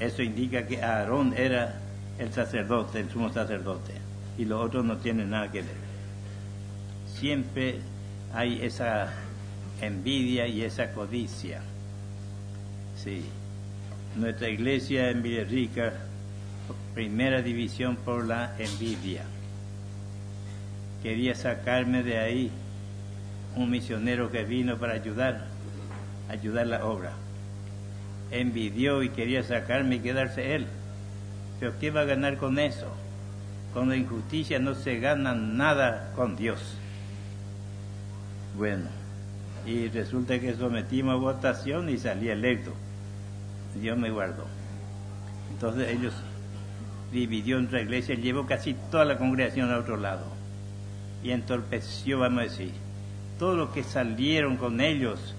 Eso 0.00 0.22
indica 0.22 0.66
que 0.66 0.82
Aarón 0.82 1.34
era 1.36 1.80
el 2.18 2.32
sacerdote, 2.32 3.00
el 3.00 3.10
sumo 3.10 3.32
sacerdote, 3.32 3.92
y 4.38 4.44
los 4.44 4.64
otros 4.64 4.84
no 4.84 4.96
tienen 4.98 5.30
nada 5.30 5.50
que 5.50 5.62
ver. 5.62 5.84
Siempre 7.06 7.78
hay 8.32 8.60
esa 8.62 9.12
envidia 9.80 10.46
y 10.46 10.62
esa 10.62 10.92
codicia. 10.92 11.60
Sí. 13.02 13.24
Nuestra 14.16 14.48
iglesia 14.48 15.10
en 15.10 15.22
Villarrica, 15.22 15.92
primera 16.94 17.42
división 17.42 17.96
por 17.96 18.26
la 18.26 18.54
envidia. 18.58 19.22
Quería 21.02 21.34
sacarme 21.34 22.02
de 22.02 22.18
ahí 22.18 22.50
un 23.56 23.70
misionero 23.70 24.30
que 24.30 24.44
vino 24.44 24.76
para 24.78 24.94
ayudar 24.94 25.53
ayudar 26.28 26.66
la 26.66 26.84
obra. 26.84 27.12
Envidió 28.30 29.02
y 29.02 29.10
quería 29.10 29.42
sacarme 29.42 29.96
y 29.96 30.00
quedarse 30.00 30.54
él. 30.54 30.66
Pero 31.60 31.78
¿qué 31.78 31.90
va 31.90 32.02
a 32.02 32.04
ganar 32.04 32.36
con 32.36 32.58
eso? 32.58 32.92
Con 33.72 33.88
la 33.88 33.96
injusticia 33.96 34.58
no 34.58 34.74
se 34.74 34.98
gana 34.98 35.34
nada 35.34 36.12
con 36.14 36.36
Dios. 36.36 36.76
Bueno, 38.56 38.86
y 39.66 39.88
resulta 39.88 40.38
que 40.38 40.54
sometimos 40.54 41.14
a 41.14 41.18
votación 41.18 41.88
y 41.88 41.98
salí 41.98 42.28
electo. 42.28 42.72
Dios 43.80 43.98
me 43.98 44.10
guardó. 44.10 44.44
Entonces 45.52 45.88
ellos 45.88 46.14
dividió 47.12 47.58
entre 47.58 47.78
la 47.78 47.84
iglesia, 47.84 48.14
llevó 48.14 48.46
casi 48.46 48.74
toda 48.90 49.04
la 49.04 49.18
congregación 49.18 49.72
a 49.72 49.78
otro 49.78 49.96
lado 49.96 50.24
y 51.22 51.30
entorpeció, 51.30 52.18
vamos 52.18 52.40
a 52.40 52.42
decir, 52.42 52.72
todos 53.38 53.56
los 53.56 53.70
que 53.70 53.82
salieron 53.82 54.56
con 54.56 54.80
ellos 54.80 55.34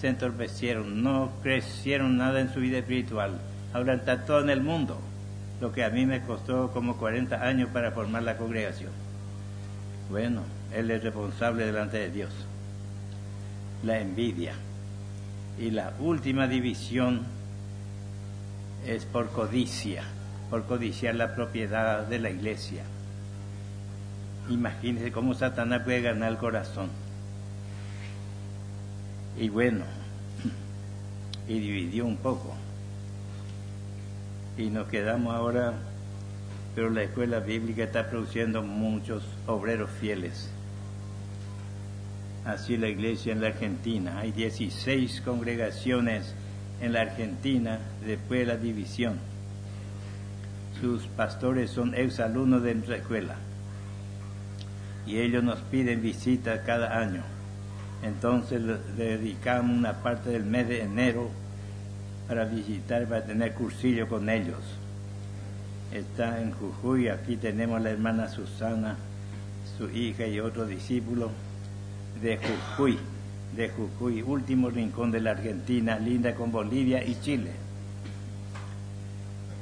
se 0.00 0.08
entorpecieron, 0.08 1.02
no 1.02 1.32
crecieron 1.42 2.16
nada 2.16 2.40
en 2.40 2.52
su 2.52 2.60
vida 2.60 2.78
espiritual. 2.78 3.40
Ahora 3.72 3.94
está 3.94 4.24
todo 4.24 4.40
en 4.40 4.50
el 4.50 4.62
mundo, 4.62 4.98
lo 5.60 5.72
que 5.72 5.84
a 5.84 5.90
mí 5.90 6.06
me 6.06 6.22
costó 6.22 6.70
como 6.70 6.96
40 6.96 7.42
años 7.42 7.68
para 7.72 7.90
formar 7.90 8.22
la 8.22 8.36
congregación. 8.36 8.92
Bueno, 10.08 10.42
Él 10.72 10.90
es 10.90 11.02
responsable 11.02 11.66
delante 11.66 11.98
de 11.98 12.10
Dios. 12.10 12.30
La 13.82 13.98
envidia. 13.98 14.54
Y 15.58 15.70
la 15.70 15.92
última 15.98 16.46
división 16.46 17.22
es 18.86 19.04
por 19.04 19.30
codicia. 19.30 20.04
por 20.48 20.64
codiciar 20.64 21.14
la 21.14 21.34
propiedad 21.34 22.06
de 22.06 22.18
la 22.18 22.30
iglesia. 22.30 22.82
Imagínense 24.48 25.12
cómo 25.12 25.34
Satanás 25.34 25.82
puede 25.82 26.00
ganar 26.00 26.32
el 26.32 26.38
corazón. 26.38 26.88
Y 29.38 29.48
bueno, 29.50 29.84
y 31.46 31.60
dividió 31.60 32.04
un 32.06 32.16
poco. 32.16 32.56
Y 34.56 34.68
nos 34.70 34.88
quedamos 34.88 35.32
ahora, 35.32 35.74
pero 36.74 36.90
la 36.90 37.04
escuela 37.04 37.38
bíblica 37.38 37.84
está 37.84 38.10
produciendo 38.10 38.62
muchos 38.62 39.22
obreros 39.46 39.90
fieles. 40.00 40.50
Así 42.44 42.76
la 42.76 42.88
iglesia 42.88 43.32
en 43.32 43.40
la 43.40 43.48
Argentina. 43.48 44.18
Hay 44.18 44.32
16 44.32 45.20
congregaciones 45.20 46.34
en 46.80 46.92
la 46.92 47.02
Argentina 47.02 47.78
después 48.04 48.40
de 48.40 48.46
la 48.46 48.56
división. 48.56 49.18
Sus 50.80 51.06
pastores 51.06 51.70
son 51.70 51.94
exalumnos 51.94 52.64
de 52.64 52.74
nuestra 52.74 52.96
escuela. 52.96 53.36
Y 55.06 55.18
ellos 55.18 55.44
nos 55.44 55.60
piden 55.60 56.02
visitas 56.02 56.60
cada 56.66 56.98
año. 56.98 57.37
Entonces 58.02 58.62
le 58.62 58.78
dedicamos 58.96 59.76
una 59.76 59.94
parte 59.94 60.30
del 60.30 60.44
mes 60.44 60.68
de 60.68 60.82
enero 60.82 61.30
para 62.28 62.44
visitar, 62.44 63.06
para 63.06 63.24
tener 63.24 63.54
cursillo 63.54 64.08
con 64.08 64.28
ellos. 64.28 64.58
Está 65.92 66.40
en 66.40 66.52
Jujuy, 66.52 67.08
aquí 67.08 67.36
tenemos 67.36 67.80
la 67.80 67.90
hermana 67.90 68.28
Susana, 68.28 68.96
su 69.78 69.90
hija 69.90 70.26
y 70.26 70.38
otro 70.38 70.66
discípulo 70.66 71.30
de 72.22 72.38
Jujuy, 72.38 72.98
de 73.56 73.70
Jujuy, 73.70 74.22
último 74.22 74.70
rincón 74.70 75.10
de 75.10 75.20
la 75.20 75.30
Argentina, 75.30 75.98
linda 75.98 76.34
con 76.34 76.52
Bolivia 76.52 77.02
y 77.04 77.18
Chile. 77.20 77.50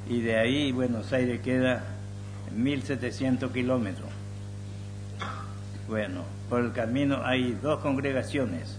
Y 0.09 0.21
de 0.21 0.37
ahí 0.37 0.71
Buenos 0.71 1.11
Aires 1.13 1.41
queda 1.41 1.83
1700 2.55 3.51
kilómetros. 3.51 4.09
Bueno, 5.87 6.23
por 6.49 6.61
el 6.61 6.71
camino 6.71 7.21
hay 7.23 7.57
dos 7.61 7.79
congregaciones. 7.79 8.77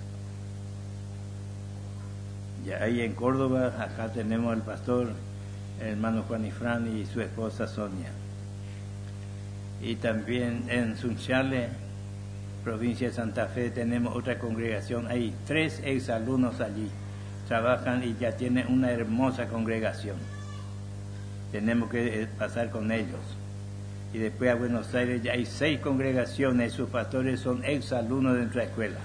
Ya 2.66 2.83
ahí 2.83 3.00
en 3.00 3.14
Córdoba, 3.14 3.72
acá 3.78 4.12
tenemos 4.12 4.52
al 4.52 4.62
pastor, 4.62 5.09
el 5.81 5.88
hermano 5.88 6.24
Juan 6.26 6.46
Ifrán 6.46 6.96
y 6.96 7.07
su 7.07 7.20
esposa 7.20 7.66
Sonia. 7.66 8.11
Y 9.83 9.96
también 9.96 10.64
en 10.68 10.96
Sunchale, 10.96 11.68
provincia 12.64 13.09
de 13.09 13.14
Santa 13.14 13.46
Fe, 13.46 13.70
tenemos 13.70 14.16
otra 14.16 14.38
congregación. 14.38 15.07
Hay 15.07 15.35
tres 15.46 15.81
exalumnos 15.85 16.61
allí. 16.61 16.88
Trabajan 17.46 18.02
y 18.02 18.16
ya 18.20 18.37
tienen 18.37 18.66
una 18.66 18.90
hermosa 18.90 19.46
congregación. 19.46 20.16
Tenemos 21.52 21.90
que 21.90 22.22
eh, 22.22 22.28
pasar 22.38 22.70
con 22.70 22.92
ellos. 22.92 23.20
Y 24.12 24.18
después 24.18 24.51
a 24.51 24.55
Buenos 24.55 24.94
Aires 24.94 25.23
ya 25.23 25.33
hay 25.33 25.47
seis 25.47 25.81
congregaciones. 25.81 26.73
Sus 26.73 26.88
pastores 26.88 27.40
son 27.40 27.64
exalumnos 27.64 28.35
de 28.35 28.40
nuestra 28.40 28.64
escuela. 28.64 28.99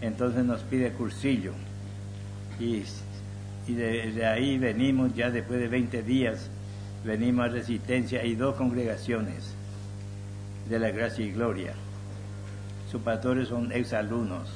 Entonces 0.00 0.44
nos 0.44 0.62
pide 0.62 0.90
cursillo. 0.92 1.52
Y, 2.58 2.84
y 3.66 3.74
de, 3.74 4.26
ahí 4.26 4.58
venimos 4.58 5.14
ya 5.14 5.30
después 5.30 5.60
de 5.60 5.68
20 5.68 6.02
días. 6.02 6.48
Venimos 7.04 7.46
a 7.46 7.48
Resistencia. 7.48 8.20
Hay 8.20 8.34
dos 8.34 8.54
congregaciones 8.56 9.54
de 10.68 10.78
la 10.78 10.90
Gracia 10.90 11.24
y 11.24 11.32
Gloria 11.32 11.72
sus 12.90 13.00
pastores 13.02 13.48
son 13.48 13.70
exalumnos. 13.70 14.48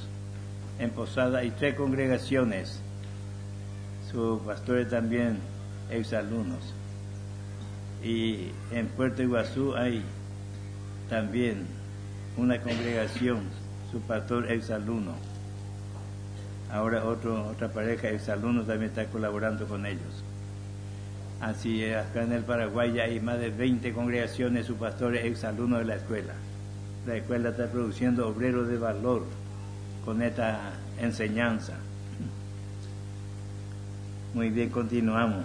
En 0.81 0.91
Posada 0.91 1.39
hay 1.39 1.53
tres 1.53 1.77
congregaciones, 1.77 2.81
sus 4.11 4.41
pastores 4.43 4.91
también 4.91 5.39
exalumnos. 5.89 6.75
Y 8.05 8.51
en 8.71 8.87
Puerto 8.89 9.23
Iguazú 9.23 9.75
hay 9.75 10.03
también 11.09 11.67
una 12.37 12.61
congregación, 12.61 13.41
su 13.91 14.01
pastor 14.01 14.51
exalumno. 14.53 15.15
Ahora 16.71 17.05
otro, 17.05 17.47
otra 17.47 17.69
pareja 17.69 18.11
exalumnos 18.11 18.67
también 18.67 18.91
está 18.91 19.07
colaborando 19.07 19.67
con 19.67 19.87
ellos. 19.87 20.25
Así, 21.41 21.85
acá 21.93 22.23
en 22.23 22.33
el 22.33 22.43
Paraguay 22.43 22.99
hay 23.01 23.21
más 23.21 23.39
de 23.39 23.51
20 23.51 23.93
congregaciones, 23.93 24.67
su 24.67 24.77
pastor 24.77 25.17
es 25.17 25.25
exalumno 25.25 25.79
de 25.79 25.85
la 25.85 25.97
escuela 25.97 26.35
la 27.07 27.17
escuela 27.17 27.51
está 27.51 27.67
produciendo 27.67 28.29
obreros 28.29 28.69
de 28.69 28.79
valor 28.79 29.25
con 30.05 30.23
esta 30.23 30.73
enseñanza. 30.99 31.75
Muy 34.33 34.51
bien, 34.51 34.71
continuamos. 34.71 35.45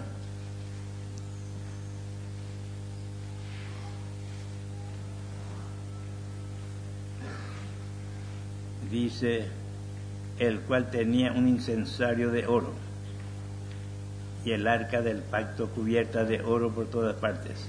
Dice, 8.90 9.46
el 10.38 10.60
cual 10.60 10.90
tenía 10.90 11.32
un 11.32 11.46
incensario 11.48 12.30
de 12.30 12.46
oro 12.46 12.72
y 14.44 14.52
el 14.52 14.66
arca 14.66 15.02
del 15.02 15.18
pacto 15.18 15.68
cubierta 15.68 16.24
de 16.24 16.40
oro 16.40 16.70
por 16.70 16.86
todas 16.86 17.16
partes, 17.16 17.68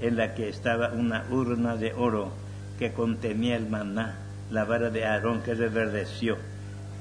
en 0.00 0.16
la 0.16 0.34
que 0.34 0.48
estaba 0.48 0.92
una 0.92 1.26
urna 1.30 1.76
de 1.76 1.92
oro 1.94 2.30
que 2.78 2.92
contenía 2.92 3.56
el 3.56 3.68
maná, 3.68 4.18
la 4.50 4.64
vara 4.64 4.90
de 4.90 5.04
Aarón 5.04 5.42
que 5.42 5.54
reverdeció 5.54 6.36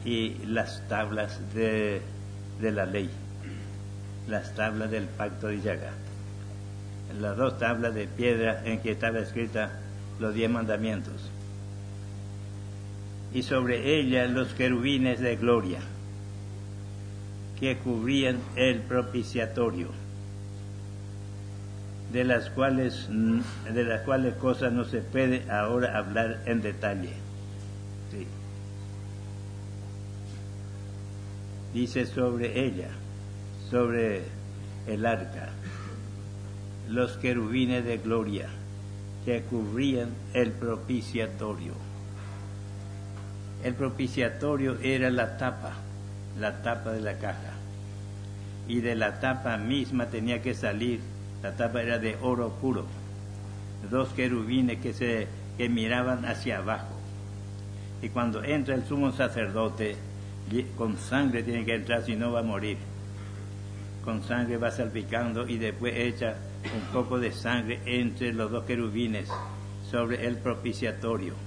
y 0.03 0.33
las 0.45 0.87
tablas 0.87 1.39
de, 1.53 2.01
la 2.59 2.85
ley, 2.85 3.09
las 4.27 4.55
tablas 4.55 4.89
del 4.91 5.05
pacto 5.05 5.47
de 5.47 5.61
Yaga. 5.61 5.91
Las 7.19 7.37
dos 7.37 7.59
tablas 7.59 7.93
de 7.93 8.07
piedra 8.07 8.63
en 8.65 8.81
que 8.81 8.91
estaba 8.91 9.19
escrita 9.19 9.79
los 10.19 10.33
diez 10.33 10.49
mandamientos. 10.49 11.31
Y 13.35 13.43
sobre 13.43 13.99
ellas 13.99 14.31
los 14.31 14.53
querubines 14.53 15.19
de 15.19 15.35
gloria 15.35 15.79
que 17.59 17.77
cubrían 17.77 18.37
el 18.55 18.79
propiciatorio 18.79 19.89
de 22.13 22.23
las 22.23 22.49
cuales 22.49 23.09
de 23.09 23.83
las 23.83 24.01
cuales 24.03 24.35
cosas 24.35 24.71
no 24.71 24.85
se 24.85 25.01
puede 25.01 25.51
ahora 25.51 25.97
hablar 25.97 26.43
en 26.45 26.61
detalle. 26.61 27.09
Dice 31.73 32.05
sobre 32.05 32.65
ella, 32.65 32.87
sobre 33.69 34.21
el 34.87 35.05
arca, 35.05 35.49
los 36.87 37.17
querubines 37.17 37.83
de 37.83 37.97
gloria 37.97 38.47
que 39.25 39.41
cubrían 39.41 40.11
el 40.33 40.53
propiciatorio. 40.53 41.84
El 43.65 43.73
propiciatorio 43.73 44.77
era 44.83 45.09
la 45.09 45.37
tapa, 45.37 45.73
la 46.39 46.61
tapa 46.61 46.91
de 46.91 47.01
la 47.01 47.17
caja. 47.17 47.53
Y 48.67 48.81
de 48.81 48.93
la 48.93 49.19
tapa 49.19 49.57
misma 49.57 50.05
tenía 50.05 50.39
que 50.43 50.53
salir 50.53 50.99
la 51.41 51.55
tapa 51.55 51.81
era 51.81 51.97
de 51.97 52.15
oro 52.21 52.51
puro. 52.61 52.85
Dos 53.89 54.09
querubines 54.09 54.79
que, 54.81 54.93
se, 54.93 55.27
que 55.57 55.67
miraban 55.67 56.25
hacia 56.25 56.59
abajo. 56.59 56.93
Y 58.03 58.09
cuando 58.09 58.43
entra 58.43 58.75
el 58.75 58.85
sumo 58.85 59.11
sacerdote, 59.11 59.95
con 60.77 60.99
sangre 60.99 61.41
tiene 61.41 61.65
que 61.65 61.73
entrar, 61.73 62.03
si 62.03 62.15
no 62.15 62.31
va 62.31 62.41
a 62.41 62.43
morir. 62.43 62.77
Con 64.03 64.21
sangre 64.21 64.57
va 64.57 64.69
salpicando 64.69 65.47
y 65.47 65.57
después 65.57 65.95
echa 65.95 66.35
un 66.65 66.93
poco 66.93 67.17
de 67.17 67.31
sangre 67.31 67.79
entre 67.87 68.31
los 68.31 68.51
dos 68.51 68.65
querubines 68.65 69.27
sobre 69.89 70.27
el 70.27 70.37
propiciatorio. 70.37 71.44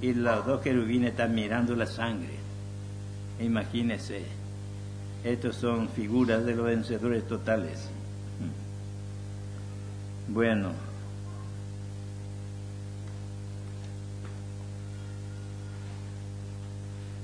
Y 0.00 0.14
los 0.14 0.46
dos 0.46 0.60
querubines 0.60 1.10
están 1.10 1.34
mirando 1.34 1.74
la 1.74 1.86
sangre. 1.86 2.36
Imagínense, 3.40 4.22
estos 5.24 5.56
son 5.56 5.88
figuras 5.88 6.44
de 6.44 6.54
los 6.54 6.66
vencedores 6.66 7.26
totales. 7.26 7.88
Bueno. 10.28 10.72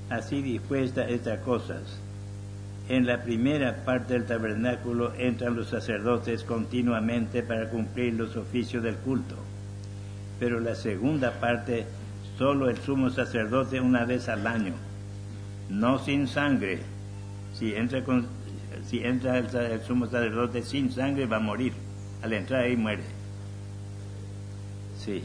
Así 0.09 0.41
dispuesta 0.41 1.07
estas 1.07 1.39
cosas. 1.39 1.99
En 2.87 3.07
la 3.07 3.23
primera 3.23 3.83
parte 3.83 4.13
del 4.13 4.25
tabernáculo 4.25 5.13
entran 5.15 5.55
los 5.55 5.69
sacerdotes 5.69 6.43
continuamente 6.43 7.41
para 7.41 7.69
cumplir 7.69 8.13
los 8.13 8.35
oficios 8.35 8.83
del 8.83 8.95
culto. 8.97 9.35
Pero 10.39 10.59
la 10.59 10.75
segunda 10.75 11.31
parte, 11.39 11.85
solo 12.37 12.69
el 12.69 12.77
sumo 12.77 13.09
sacerdote 13.09 13.79
una 13.79 14.05
vez 14.05 14.29
al 14.29 14.45
año, 14.47 14.73
no 15.69 15.99
sin 15.99 16.27
sangre. 16.27 16.79
Si 17.53 17.73
entra, 17.73 18.03
con, 18.03 18.27
si 18.85 18.99
entra 18.99 19.37
el 19.39 19.81
sumo 19.81 20.07
sacerdote 20.07 20.61
sin 20.61 20.91
sangre, 20.91 21.25
va 21.25 21.37
a 21.37 21.39
morir 21.41 21.73
al 22.21 22.33
entrar 22.33 22.63
ahí 22.63 22.75
muere. 22.75 23.03
Sí. 24.97 25.23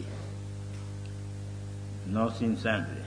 No 2.10 2.30
sin 2.30 2.56
sangre, 2.56 3.02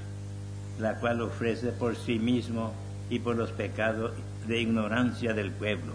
la 0.79 0.99
cual 0.99 1.21
ofrece 1.21 1.71
por 1.71 1.95
sí 1.95 2.19
mismo 2.19 2.73
y 3.09 3.19
por 3.19 3.35
los 3.35 3.51
pecados 3.51 4.11
de 4.47 4.61
ignorancia 4.61 5.33
del 5.33 5.51
pueblo. 5.51 5.93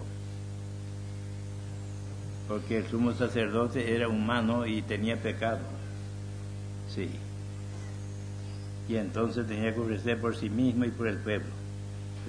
porque 2.49 2.79
el 2.79 2.87
sumo 2.87 3.13
sacerdote 3.13 3.95
era 3.95 4.09
humano 4.09 4.67
y 4.67 4.81
tenía 4.81 5.21
pecado. 5.21 5.61
Sí. 6.89 7.11
Y 8.89 8.97
entonces 8.97 9.47
tenía 9.47 9.75
que 9.75 9.81
ofrecer 9.81 10.19
por 10.19 10.35
sí 10.35 10.49
mismo 10.49 10.85
y 10.85 10.91
por 10.91 11.09
el 11.09 11.19
pueblo, 11.19 11.49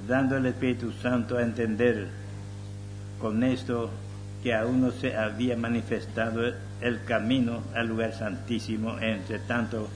dando 0.07 0.35
al 0.35 0.45
Espíritu 0.45 0.91
Santo 0.91 1.37
a 1.37 1.41
entender 1.41 2.07
con 3.19 3.43
esto 3.43 3.89
que 4.43 4.53
aún 4.53 4.81
no 4.81 4.91
se 4.91 5.15
había 5.15 5.55
manifestado 5.55 6.53
el 6.81 7.03
camino 7.05 7.61
al 7.73 7.87
lugar 7.87 8.13
santísimo, 8.13 8.99
entre 8.99 9.39
tanto 9.39 9.87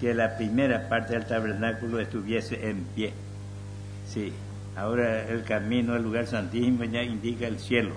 que 0.00 0.14
la 0.14 0.36
primera 0.36 0.88
parte 0.88 1.14
del 1.14 1.26
tabernáculo 1.26 1.98
estuviese 1.98 2.68
en 2.68 2.84
pie. 2.94 3.12
Sí, 4.06 4.32
ahora 4.76 5.28
el 5.28 5.44
camino 5.44 5.94
al 5.94 6.02
lugar 6.02 6.26
santísimo 6.26 6.84
ya 6.84 7.02
indica 7.02 7.46
el 7.46 7.58
cielo, 7.58 7.94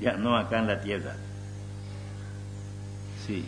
ya 0.00 0.14
no 0.14 0.36
acá 0.36 0.58
en 0.58 0.66
la 0.66 0.80
tierra. 0.80 1.14
Sí, 3.26 3.44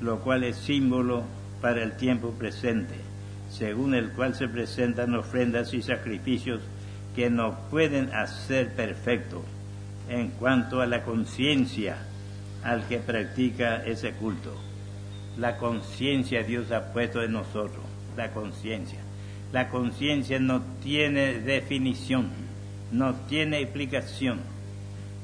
lo 0.00 0.20
cual 0.20 0.44
es 0.44 0.56
símbolo 0.56 1.24
para 1.60 1.82
el 1.82 1.92
tiempo 1.92 2.30
presente, 2.30 2.94
según 3.50 3.94
el 3.94 4.10
cual 4.10 4.34
se 4.34 4.48
presentan 4.48 5.14
ofrendas 5.14 5.74
y 5.74 5.82
sacrificios 5.82 6.62
que 7.14 7.30
no 7.30 7.68
pueden 7.70 8.14
hacer 8.14 8.74
perfecto 8.74 9.44
en 10.08 10.30
cuanto 10.30 10.80
a 10.80 10.86
la 10.86 11.02
conciencia 11.04 11.98
al 12.62 12.86
que 12.88 12.98
practica 12.98 13.84
ese 13.84 14.12
culto. 14.12 14.54
La 15.36 15.56
conciencia 15.56 16.42
Dios 16.42 16.70
ha 16.72 16.92
puesto 16.92 17.22
en 17.22 17.32
nosotros, 17.32 17.84
la 18.16 18.30
conciencia. 18.32 18.98
La 19.52 19.68
conciencia 19.68 20.38
no 20.38 20.62
tiene 20.82 21.40
definición, 21.40 22.28
no 22.92 23.14
tiene 23.28 23.60
explicación. 23.60 24.40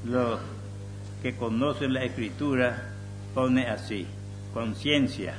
Los 0.05 0.39
que 1.21 1.35
conocen 1.35 1.93
la 1.93 2.03
escritura 2.03 2.89
pone 3.33 3.67
así, 3.67 4.05
conciencia, 4.53 5.35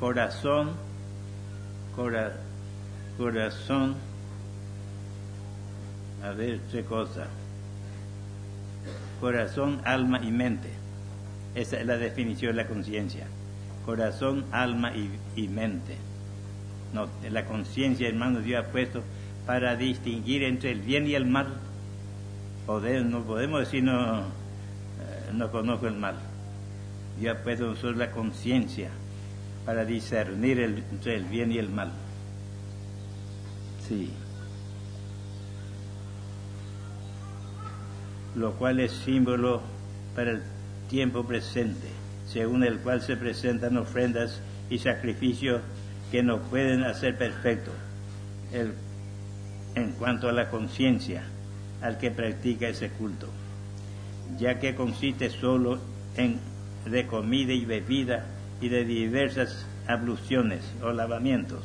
corazón, 0.00 0.72
corazón, 3.16 3.94
a 6.22 6.30
ver, 6.30 6.60
qué 6.70 6.84
cosa 6.84 7.26
corazón, 9.20 9.80
alma 9.84 10.20
y 10.22 10.30
mente. 10.30 10.68
Esa 11.54 11.80
es 11.80 11.86
la 11.86 11.96
definición 11.96 12.54
de 12.56 12.62
la 12.62 12.68
conciencia. 12.68 13.26
Corazón, 13.84 14.44
alma 14.52 14.92
y, 15.36 15.48
mente. 15.48 15.96
No, 16.92 17.08
la 17.30 17.44
conciencia, 17.46 18.08
hermano, 18.08 18.40
Dios 18.40 18.64
ha 18.64 18.70
puesto 18.70 19.02
para 19.46 19.76
distinguir 19.76 20.42
entre 20.42 20.72
el 20.72 20.80
bien 20.80 21.06
y 21.06 21.14
el 21.14 21.26
mal. 21.26 21.48
no 22.66 23.22
podemos 23.22 23.60
decir 23.60 23.82
no, 23.82 24.20
eh, 24.20 24.24
no 25.32 25.50
conozco 25.50 25.86
el 25.86 25.96
mal. 25.96 26.16
Dios 27.18 27.36
ha 27.36 27.42
puesto 27.42 27.66
nosotros 27.66 27.96
la 27.96 28.10
conciencia 28.10 28.90
para 29.66 29.84
discernir 29.84 30.60
entre 30.60 31.16
el 31.16 31.24
bien 31.24 31.52
y 31.52 31.58
el 31.58 31.68
mal. 31.68 31.92
Sí. 33.86 34.10
lo 38.36 38.52
cual 38.52 38.80
es 38.80 38.92
símbolo 38.92 39.62
para 40.14 40.32
el 40.32 40.42
tiempo 40.88 41.24
presente, 41.24 41.88
según 42.28 42.64
el 42.64 42.78
cual 42.78 43.00
se 43.00 43.16
presentan 43.16 43.76
ofrendas 43.76 44.40
y 44.70 44.78
sacrificios 44.78 45.62
que 46.10 46.22
no 46.22 46.40
pueden 46.42 46.84
hacer 46.84 47.16
perfecto 47.16 47.72
en 49.74 49.92
cuanto 49.92 50.28
a 50.28 50.32
la 50.32 50.50
conciencia 50.50 51.24
al 51.82 51.98
que 51.98 52.10
practica 52.10 52.68
ese 52.68 52.90
culto, 52.90 53.28
ya 54.38 54.58
que 54.58 54.74
consiste 54.74 55.30
solo 55.30 55.78
en 56.16 56.38
de 56.84 57.06
comida 57.06 57.52
y 57.52 57.64
bebida 57.64 58.24
y 58.60 58.68
de 58.68 58.84
diversas 58.84 59.66
abluciones 59.86 60.62
o 60.82 60.92
lavamientos 60.92 61.62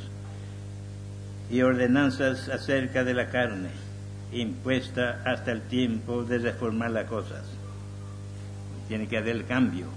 y 1.49 1.61
ordenanzas 1.61 2.49
acerca 2.49 3.03
de 3.03 3.13
la 3.13 3.29
carne 3.29 3.69
impuesta 4.31 5.21
hasta 5.25 5.51
el 5.51 5.61
tiempo 5.63 6.23
de 6.23 6.37
reformar 6.37 6.91
las 6.91 7.05
cosas. 7.05 7.43
Tiene 8.87 9.07
que 9.07 9.17
haber 9.17 9.43
cambio. 9.45 9.87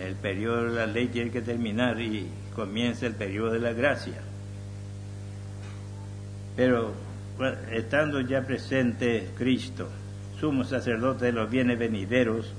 El 0.00 0.16
periodo 0.16 0.64
de 0.64 0.74
la 0.74 0.86
ley 0.86 1.06
tiene 1.06 1.30
que 1.30 1.40
terminar 1.40 2.00
y 2.00 2.26
comienza 2.54 3.06
el 3.06 3.14
periodo 3.14 3.52
de 3.52 3.60
la 3.60 3.72
gracia. 3.72 4.20
Pero 6.56 6.92
estando 7.70 8.20
ya 8.20 8.42
presente 8.42 9.30
Cristo, 9.36 9.88
sumo 10.40 10.64
sacerdote 10.64 11.26
de 11.26 11.32
los 11.32 11.48
bienes 11.48 11.78
venideros, 11.78 12.52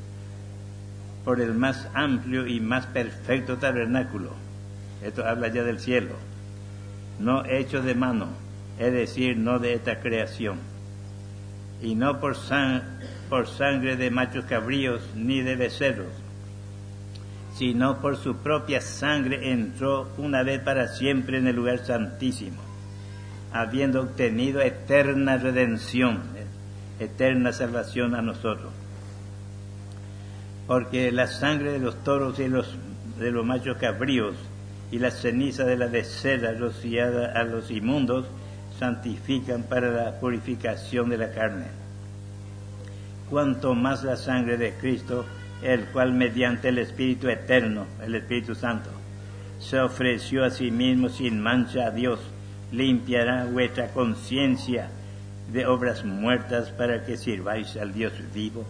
por 1.26 1.42
el 1.42 1.56
más 1.56 1.90
amplio 1.96 2.46
y 2.46 2.60
más 2.62 2.86
perfecto 2.86 3.58
tabernáculo, 3.58 4.32
esto 5.04 5.26
habla 5.26 5.48
ya 5.48 5.64
del 5.64 5.80
cielo, 5.80 6.16
no 7.20 7.44
hecho 7.46 7.82
de 7.82 7.96
mano, 7.96 8.28
es 8.78 8.94
decir, 8.94 9.36
no 9.36 9.58
de 9.58 9.74
esta 9.74 10.00
creación, 10.00 10.60
y 11.82 11.96
no 11.96 12.20
por, 12.20 12.38
por 13.30 13.48
sangre 13.48 13.98
de 13.98 14.12
machos 14.12 14.46
cabríos 14.46 15.02
ni 15.16 15.42
de 15.42 15.56
becerros, 15.56 16.14
sino 17.56 18.02
por 18.02 18.18
su 18.18 18.38
propia 18.38 18.80
sangre 18.80 19.52
entró 19.52 20.12
una 20.18 20.44
vez 20.44 20.62
para 20.62 20.90
siempre 20.90 21.40
en 21.40 21.48
el 21.48 21.56
lugar 21.56 21.80
santísimo, 21.80 22.62
habiendo 23.52 24.02
obtenido 24.02 24.62
eterna 24.62 25.38
redención, 25.38 26.22
eterna 27.00 27.52
salvación 27.52 28.14
a 28.14 28.22
nosotros. 28.22 28.72
Porque 30.68 31.12
la 31.12 31.28
sangre 31.28 31.72
de 31.72 31.80
los 31.80 32.04
toros 32.04 32.40
y 32.40 32.48
los, 32.48 32.76
de 33.20 33.32
los 33.32 33.46
machos 33.46 33.78
cabríos 33.78 34.36
y 34.92 35.00
la 35.00 35.12
ceniza 35.12 35.64
de 35.64 35.78
la 35.78 35.88
becerra 35.88 36.54
rociada 36.54 37.40
a 37.40 37.44
los 37.44 37.70
inmundos 37.72 38.26
santifican 38.80 39.64
para 39.64 39.90
la 39.92 40.20
purificación 40.20 41.10
de 41.10 41.18
la 41.18 41.32
carne. 41.32 41.66
Cuanto 43.30 43.74
más 43.74 44.04
la 44.04 44.18
sangre 44.18 44.58
de 44.58 44.74
Cristo, 44.74 45.26
el 45.62 45.86
cual 45.86 46.14
mediante 46.14 46.70
el 46.70 46.78
Espíritu 46.78 47.30
Eterno, 47.30 47.86
el 48.04 48.16
Espíritu 48.16 48.56
Santo, 48.56 48.90
se 49.60 49.80
ofreció 49.80 50.44
a 50.44 50.50
sí 50.50 50.70
mismo 50.70 51.10
sin 51.10 51.42
mancha 51.42 51.88
a 51.88 51.92
Dios, 51.92 52.20
limpiará 52.72 53.46
vuestra 53.46 53.88
conciencia 53.88 54.90
de 55.52 55.66
obras 55.66 56.04
muertas 56.04 56.70
para 56.72 57.06
que 57.06 57.18
sirváis 57.18 57.78
al 57.78 57.94
Dios 57.94 58.14
vivo. 58.34 58.66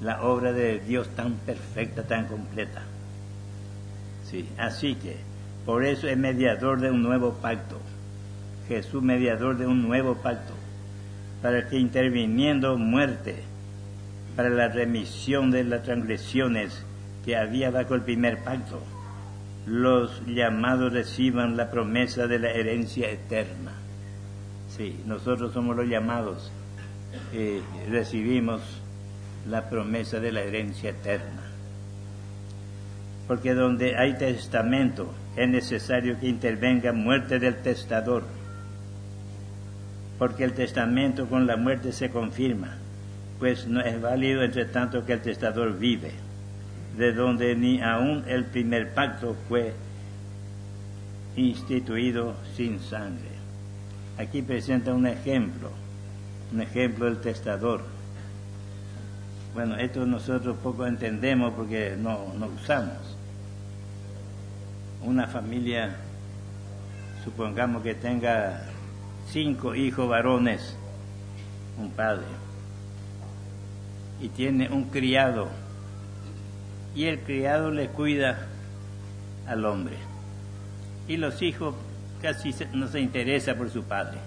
La 0.00 0.22
obra 0.22 0.52
de 0.52 0.80
Dios 0.80 1.08
tan 1.16 1.34
perfecta, 1.34 2.02
tan 2.02 2.26
completa. 2.26 2.82
Sí, 4.24 4.48
así 4.58 4.94
que, 4.96 5.16
por 5.64 5.84
eso 5.84 6.08
es 6.08 6.16
mediador 6.16 6.80
de 6.80 6.90
un 6.90 7.02
nuevo 7.02 7.34
pacto 7.34 7.78
Jesús 8.68 9.02
mediador 9.02 9.56
de 9.56 9.66
un 9.66 9.82
nuevo 9.82 10.16
pacto, 10.16 10.52
para 11.42 11.68
que 11.68 11.78
interviniendo 11.78 12.76
muerte, 12.76 13.36
para 14.34 14.50
la 14.50 14.68
remisión 14.68 15.50
de 15.50 15.64
las 15.64 15.82
transgresiones 15.84 16.84
que 17.24 17.36
había 17.36 17.70
bajo 17.70 17.94
el 17.94 18.02
primer 18.02 18.42
pacto, 18.42 18.82
los 19.66 20.24
llamados 20.26 20.92
reciban 20.92 21.56
la 21.56 21.70
promesa 21.70 22.26
de 22.26 22.38
la 22.38 22.50
herencia 22.50 23.10
eterna. 23.10 23.72
Sí, 24.76 25.00
nosotros 25.06 25.52
somos 25.52 25.76
los 25.76 25.86
llamados 25.86 26.50
y 27.32 27.60
recibimos 27.88 28.60
la 29.48 29.68
promesa 29.68 30.20
de 30.20 30.32
la 30.32 30.42
herencia 30.42 30.90
eterna. 30.90 31.42
Porque 33.26 33.54
donde 33.54 33.96
hay 33.96 34.16
testamento 34.18 35.12
es 35.36 35.48
necesario 35.48 36.18
que 36.18 36.28
intervenga 36.28 36.92
muerte 36.92 37.38
del 37.38 37.56
testador 37.56 38.24
porque 40.18 40.44
el 40.44 40.52
testamento 40.52 41.26
con 41.26 41.46
la 41.46 41.56
muerte 41.56 41.92
se 41.92 42.10
confirma, 42.10 42.76
pues 43.38 43.66
no 43.66 43.80
es 43.80 44.00
válido 44.00 44.42
entre 44.42 44.64
tanto 44.66 45.04
que 45.04 45.14
el 45.14 45.20
testador 45.20 45.78
vive, 45.78 46.12
de 46.96 47.12
donde 47.12 47.54
ni 47.54 47.82
aun 47.82 48.24
el 48.26 48.46
primer 48.46 48.94
pacto 48.94 49.36
fue 49.48 49.74
instituido 51.36 52.34
sin 52.56 52.80
sangre. 52.80 53.36
Aquí 54.18 54.40
presenta 54.40 54.94
un 54.94 55.06
ejemplo, 55.06 55.70
un 56.52 56.62
ejemplo 56.62 57.04
del 57.04 57.18
testador. 57.18 57.95
Bueno, 59.56 59.78
esto 59.78 60.04
nosotros 60.04 60.58
poco 60.62 60.86
entendemos 60.86 61.54
porque 61.54 61.96
no, 61.98 62.34
no 62.38 62.48
usamos. 62.48 63.16
Una 65.02 65.26
familia, 65.28 65.96
supongamos 67.24 67.82
que 67.82 67.94
tenga 67.94 68.64
cinco 69.30 69.74
hijos 69.74 70.10
varones, 70.10 70.76
un 71.78 71.90
padre, 71.90 72.26
y 74.20 74.28
tiene 74.28 74.68
un 74.68 74.90
criado, 74.90 75.48
y 76.94 77.06
el 77.06 77.20
criado 77.20 77.70
le 77.70 77.88
cuida 77.88 78.48
al 79.46 79.64
hombre, 79.64 79.96
y 81.08 81.16
los 81.16 81.40
hijos 81.40 81.74
casi 82.20 82.54
no 82.74 82.88
se 82.88 83.00
interesa 83.00 83.54
por 83.54 83.70
su 83.70 83.84
padre, 83.84 84.18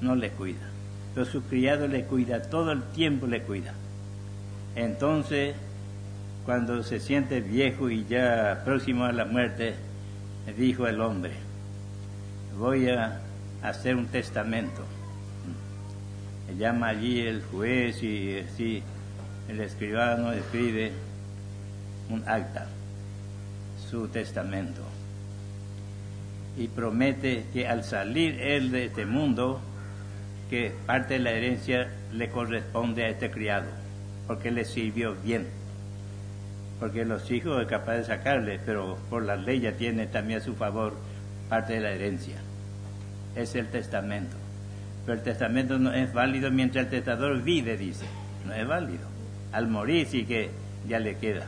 no 0.00 0.14
le 0.14 0.30
cuida. 0.30 0.71
Pero 1.14 1.26
su 1.26 1.42
criado 1.42 1.88
le 1.88 2.04
cuida, 2.04 2.42
todo 2.42 2.72
el 2.72 2.82
tiempo 2.82 3.26
le 3.26 3.42
cuida. 3.42 3.74
Entonces, 4.74 5.54
cuando 6.44 6.82
se 6.82 7.00
siente 7.00 7.40
viejo 7.40 7.90
y 7.90 8.04
ya 8.06 8.62
próximo 8.64 9.04
a 9.04 9.12
la 9.12 9.24
muerte, 9.24 9.74
dijo 10.56 10.86
el 10.86 11.00
hombre, 11.00 11.32
voy 12.58 12.88
a 12.88 13.20
hacer 13.62 13.96
un 13.96 14.06
testamento. 14.06 14.82
Le 16.48 16.56
llama 16.56 16.88
allí 16.88 17.20
el 17.20 17.42
juez 17.42 18.02
y 18.02 18.38
así 18.38 18.82
el 19.48 19.60
escribano 19.60 20.32
escribe 20.32 20.92
un 22.10 22.26
acta, 22.26 22.66
su 23.90 24.08
testamento. 24.08 24.82
Y 26.58 26.68
promete 26.68 27.46
que 27.52 27.68
al 27.68 27.84
salir 27.84 28.40
él 28.40 28.70
de 28.70 28.86
este 28.86 29.06
mundo, 29.06 29.60
que 30.52 30.70
parte 30.84 31.14
de 31.14 31.20
la 31.20 31.30
herencia 31.30 31.88
le 32.12 32.28
corresponde 32.28 33.06
a 33.06 33.08
este 33.08 33.30
criado, 33.30 33.64
porque 34.26 34.50
le 34.50 34.66
sirvió 34.66 35.14
bien. 35.24 35.46
Porque 36.78 37.06
los 37.06 37.30
hijos 37.30 37.62
es 37.62 37.68
capaz 37.68 37.94
de 37.94 38.04
sacarle, 38.04 38.60
pero 38.66 38.98
por 39.08 39.22
la 39.22 39.36
ley 39.36 39.60
ya 39.60 39.72
tiene 39.72 40.06
también 40.08 40.40
a 40.40 40.44
su 40.44 40.54
favor 40.54 40.92
parte 41.48 41.72
de 41.72 41.80
la 41.80 41.92
herencia. 41.92 42.36
Es 43.34 43.54
el 43.54 43.68
testamento. 43.68 44.36
Pero 45.06 45.16
el 45.16 45.24
testamento 45.24 45.78
no 45.78 45.90
es 45.90 46.12
válido 46.12 46.50
mientras 46.50 46.84
el 46.84 46.90
testador 46.90 47.42
vive, 47.42 47.78
dice. 47.78 48.04
No 48.44 48.52
es 48.52 48.68
válido. 48.68 49.06
Al 49.52 49.68
morir 49.68 50.06
sí 50.06 50.26
que 50.26 50.50
ya 50.86 50.98
le 50.98 51.16
queda. 51.16 51.46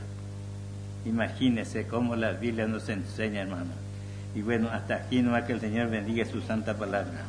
Imagínese 1.04 1.86
cómo 1.86 2.16
la 2.16 2.32
Biblia 2.32 2.66
nos 2.66 2.88
enseña, 2.88 3.42
hermano. 3.42 3.72
Y 4.34 4.40
bueno, 4.40 4.70
hasta 4.72 4.94
aquí 4.94 5.20
no 5.20 5.34
que 5.44 5.52
el 5.52 5.60
Señor 5.60 5.90
bendiga 5.90 6.24
su 6.24 6.40
santa 6.40 6.72
palabra. 6.72 7.26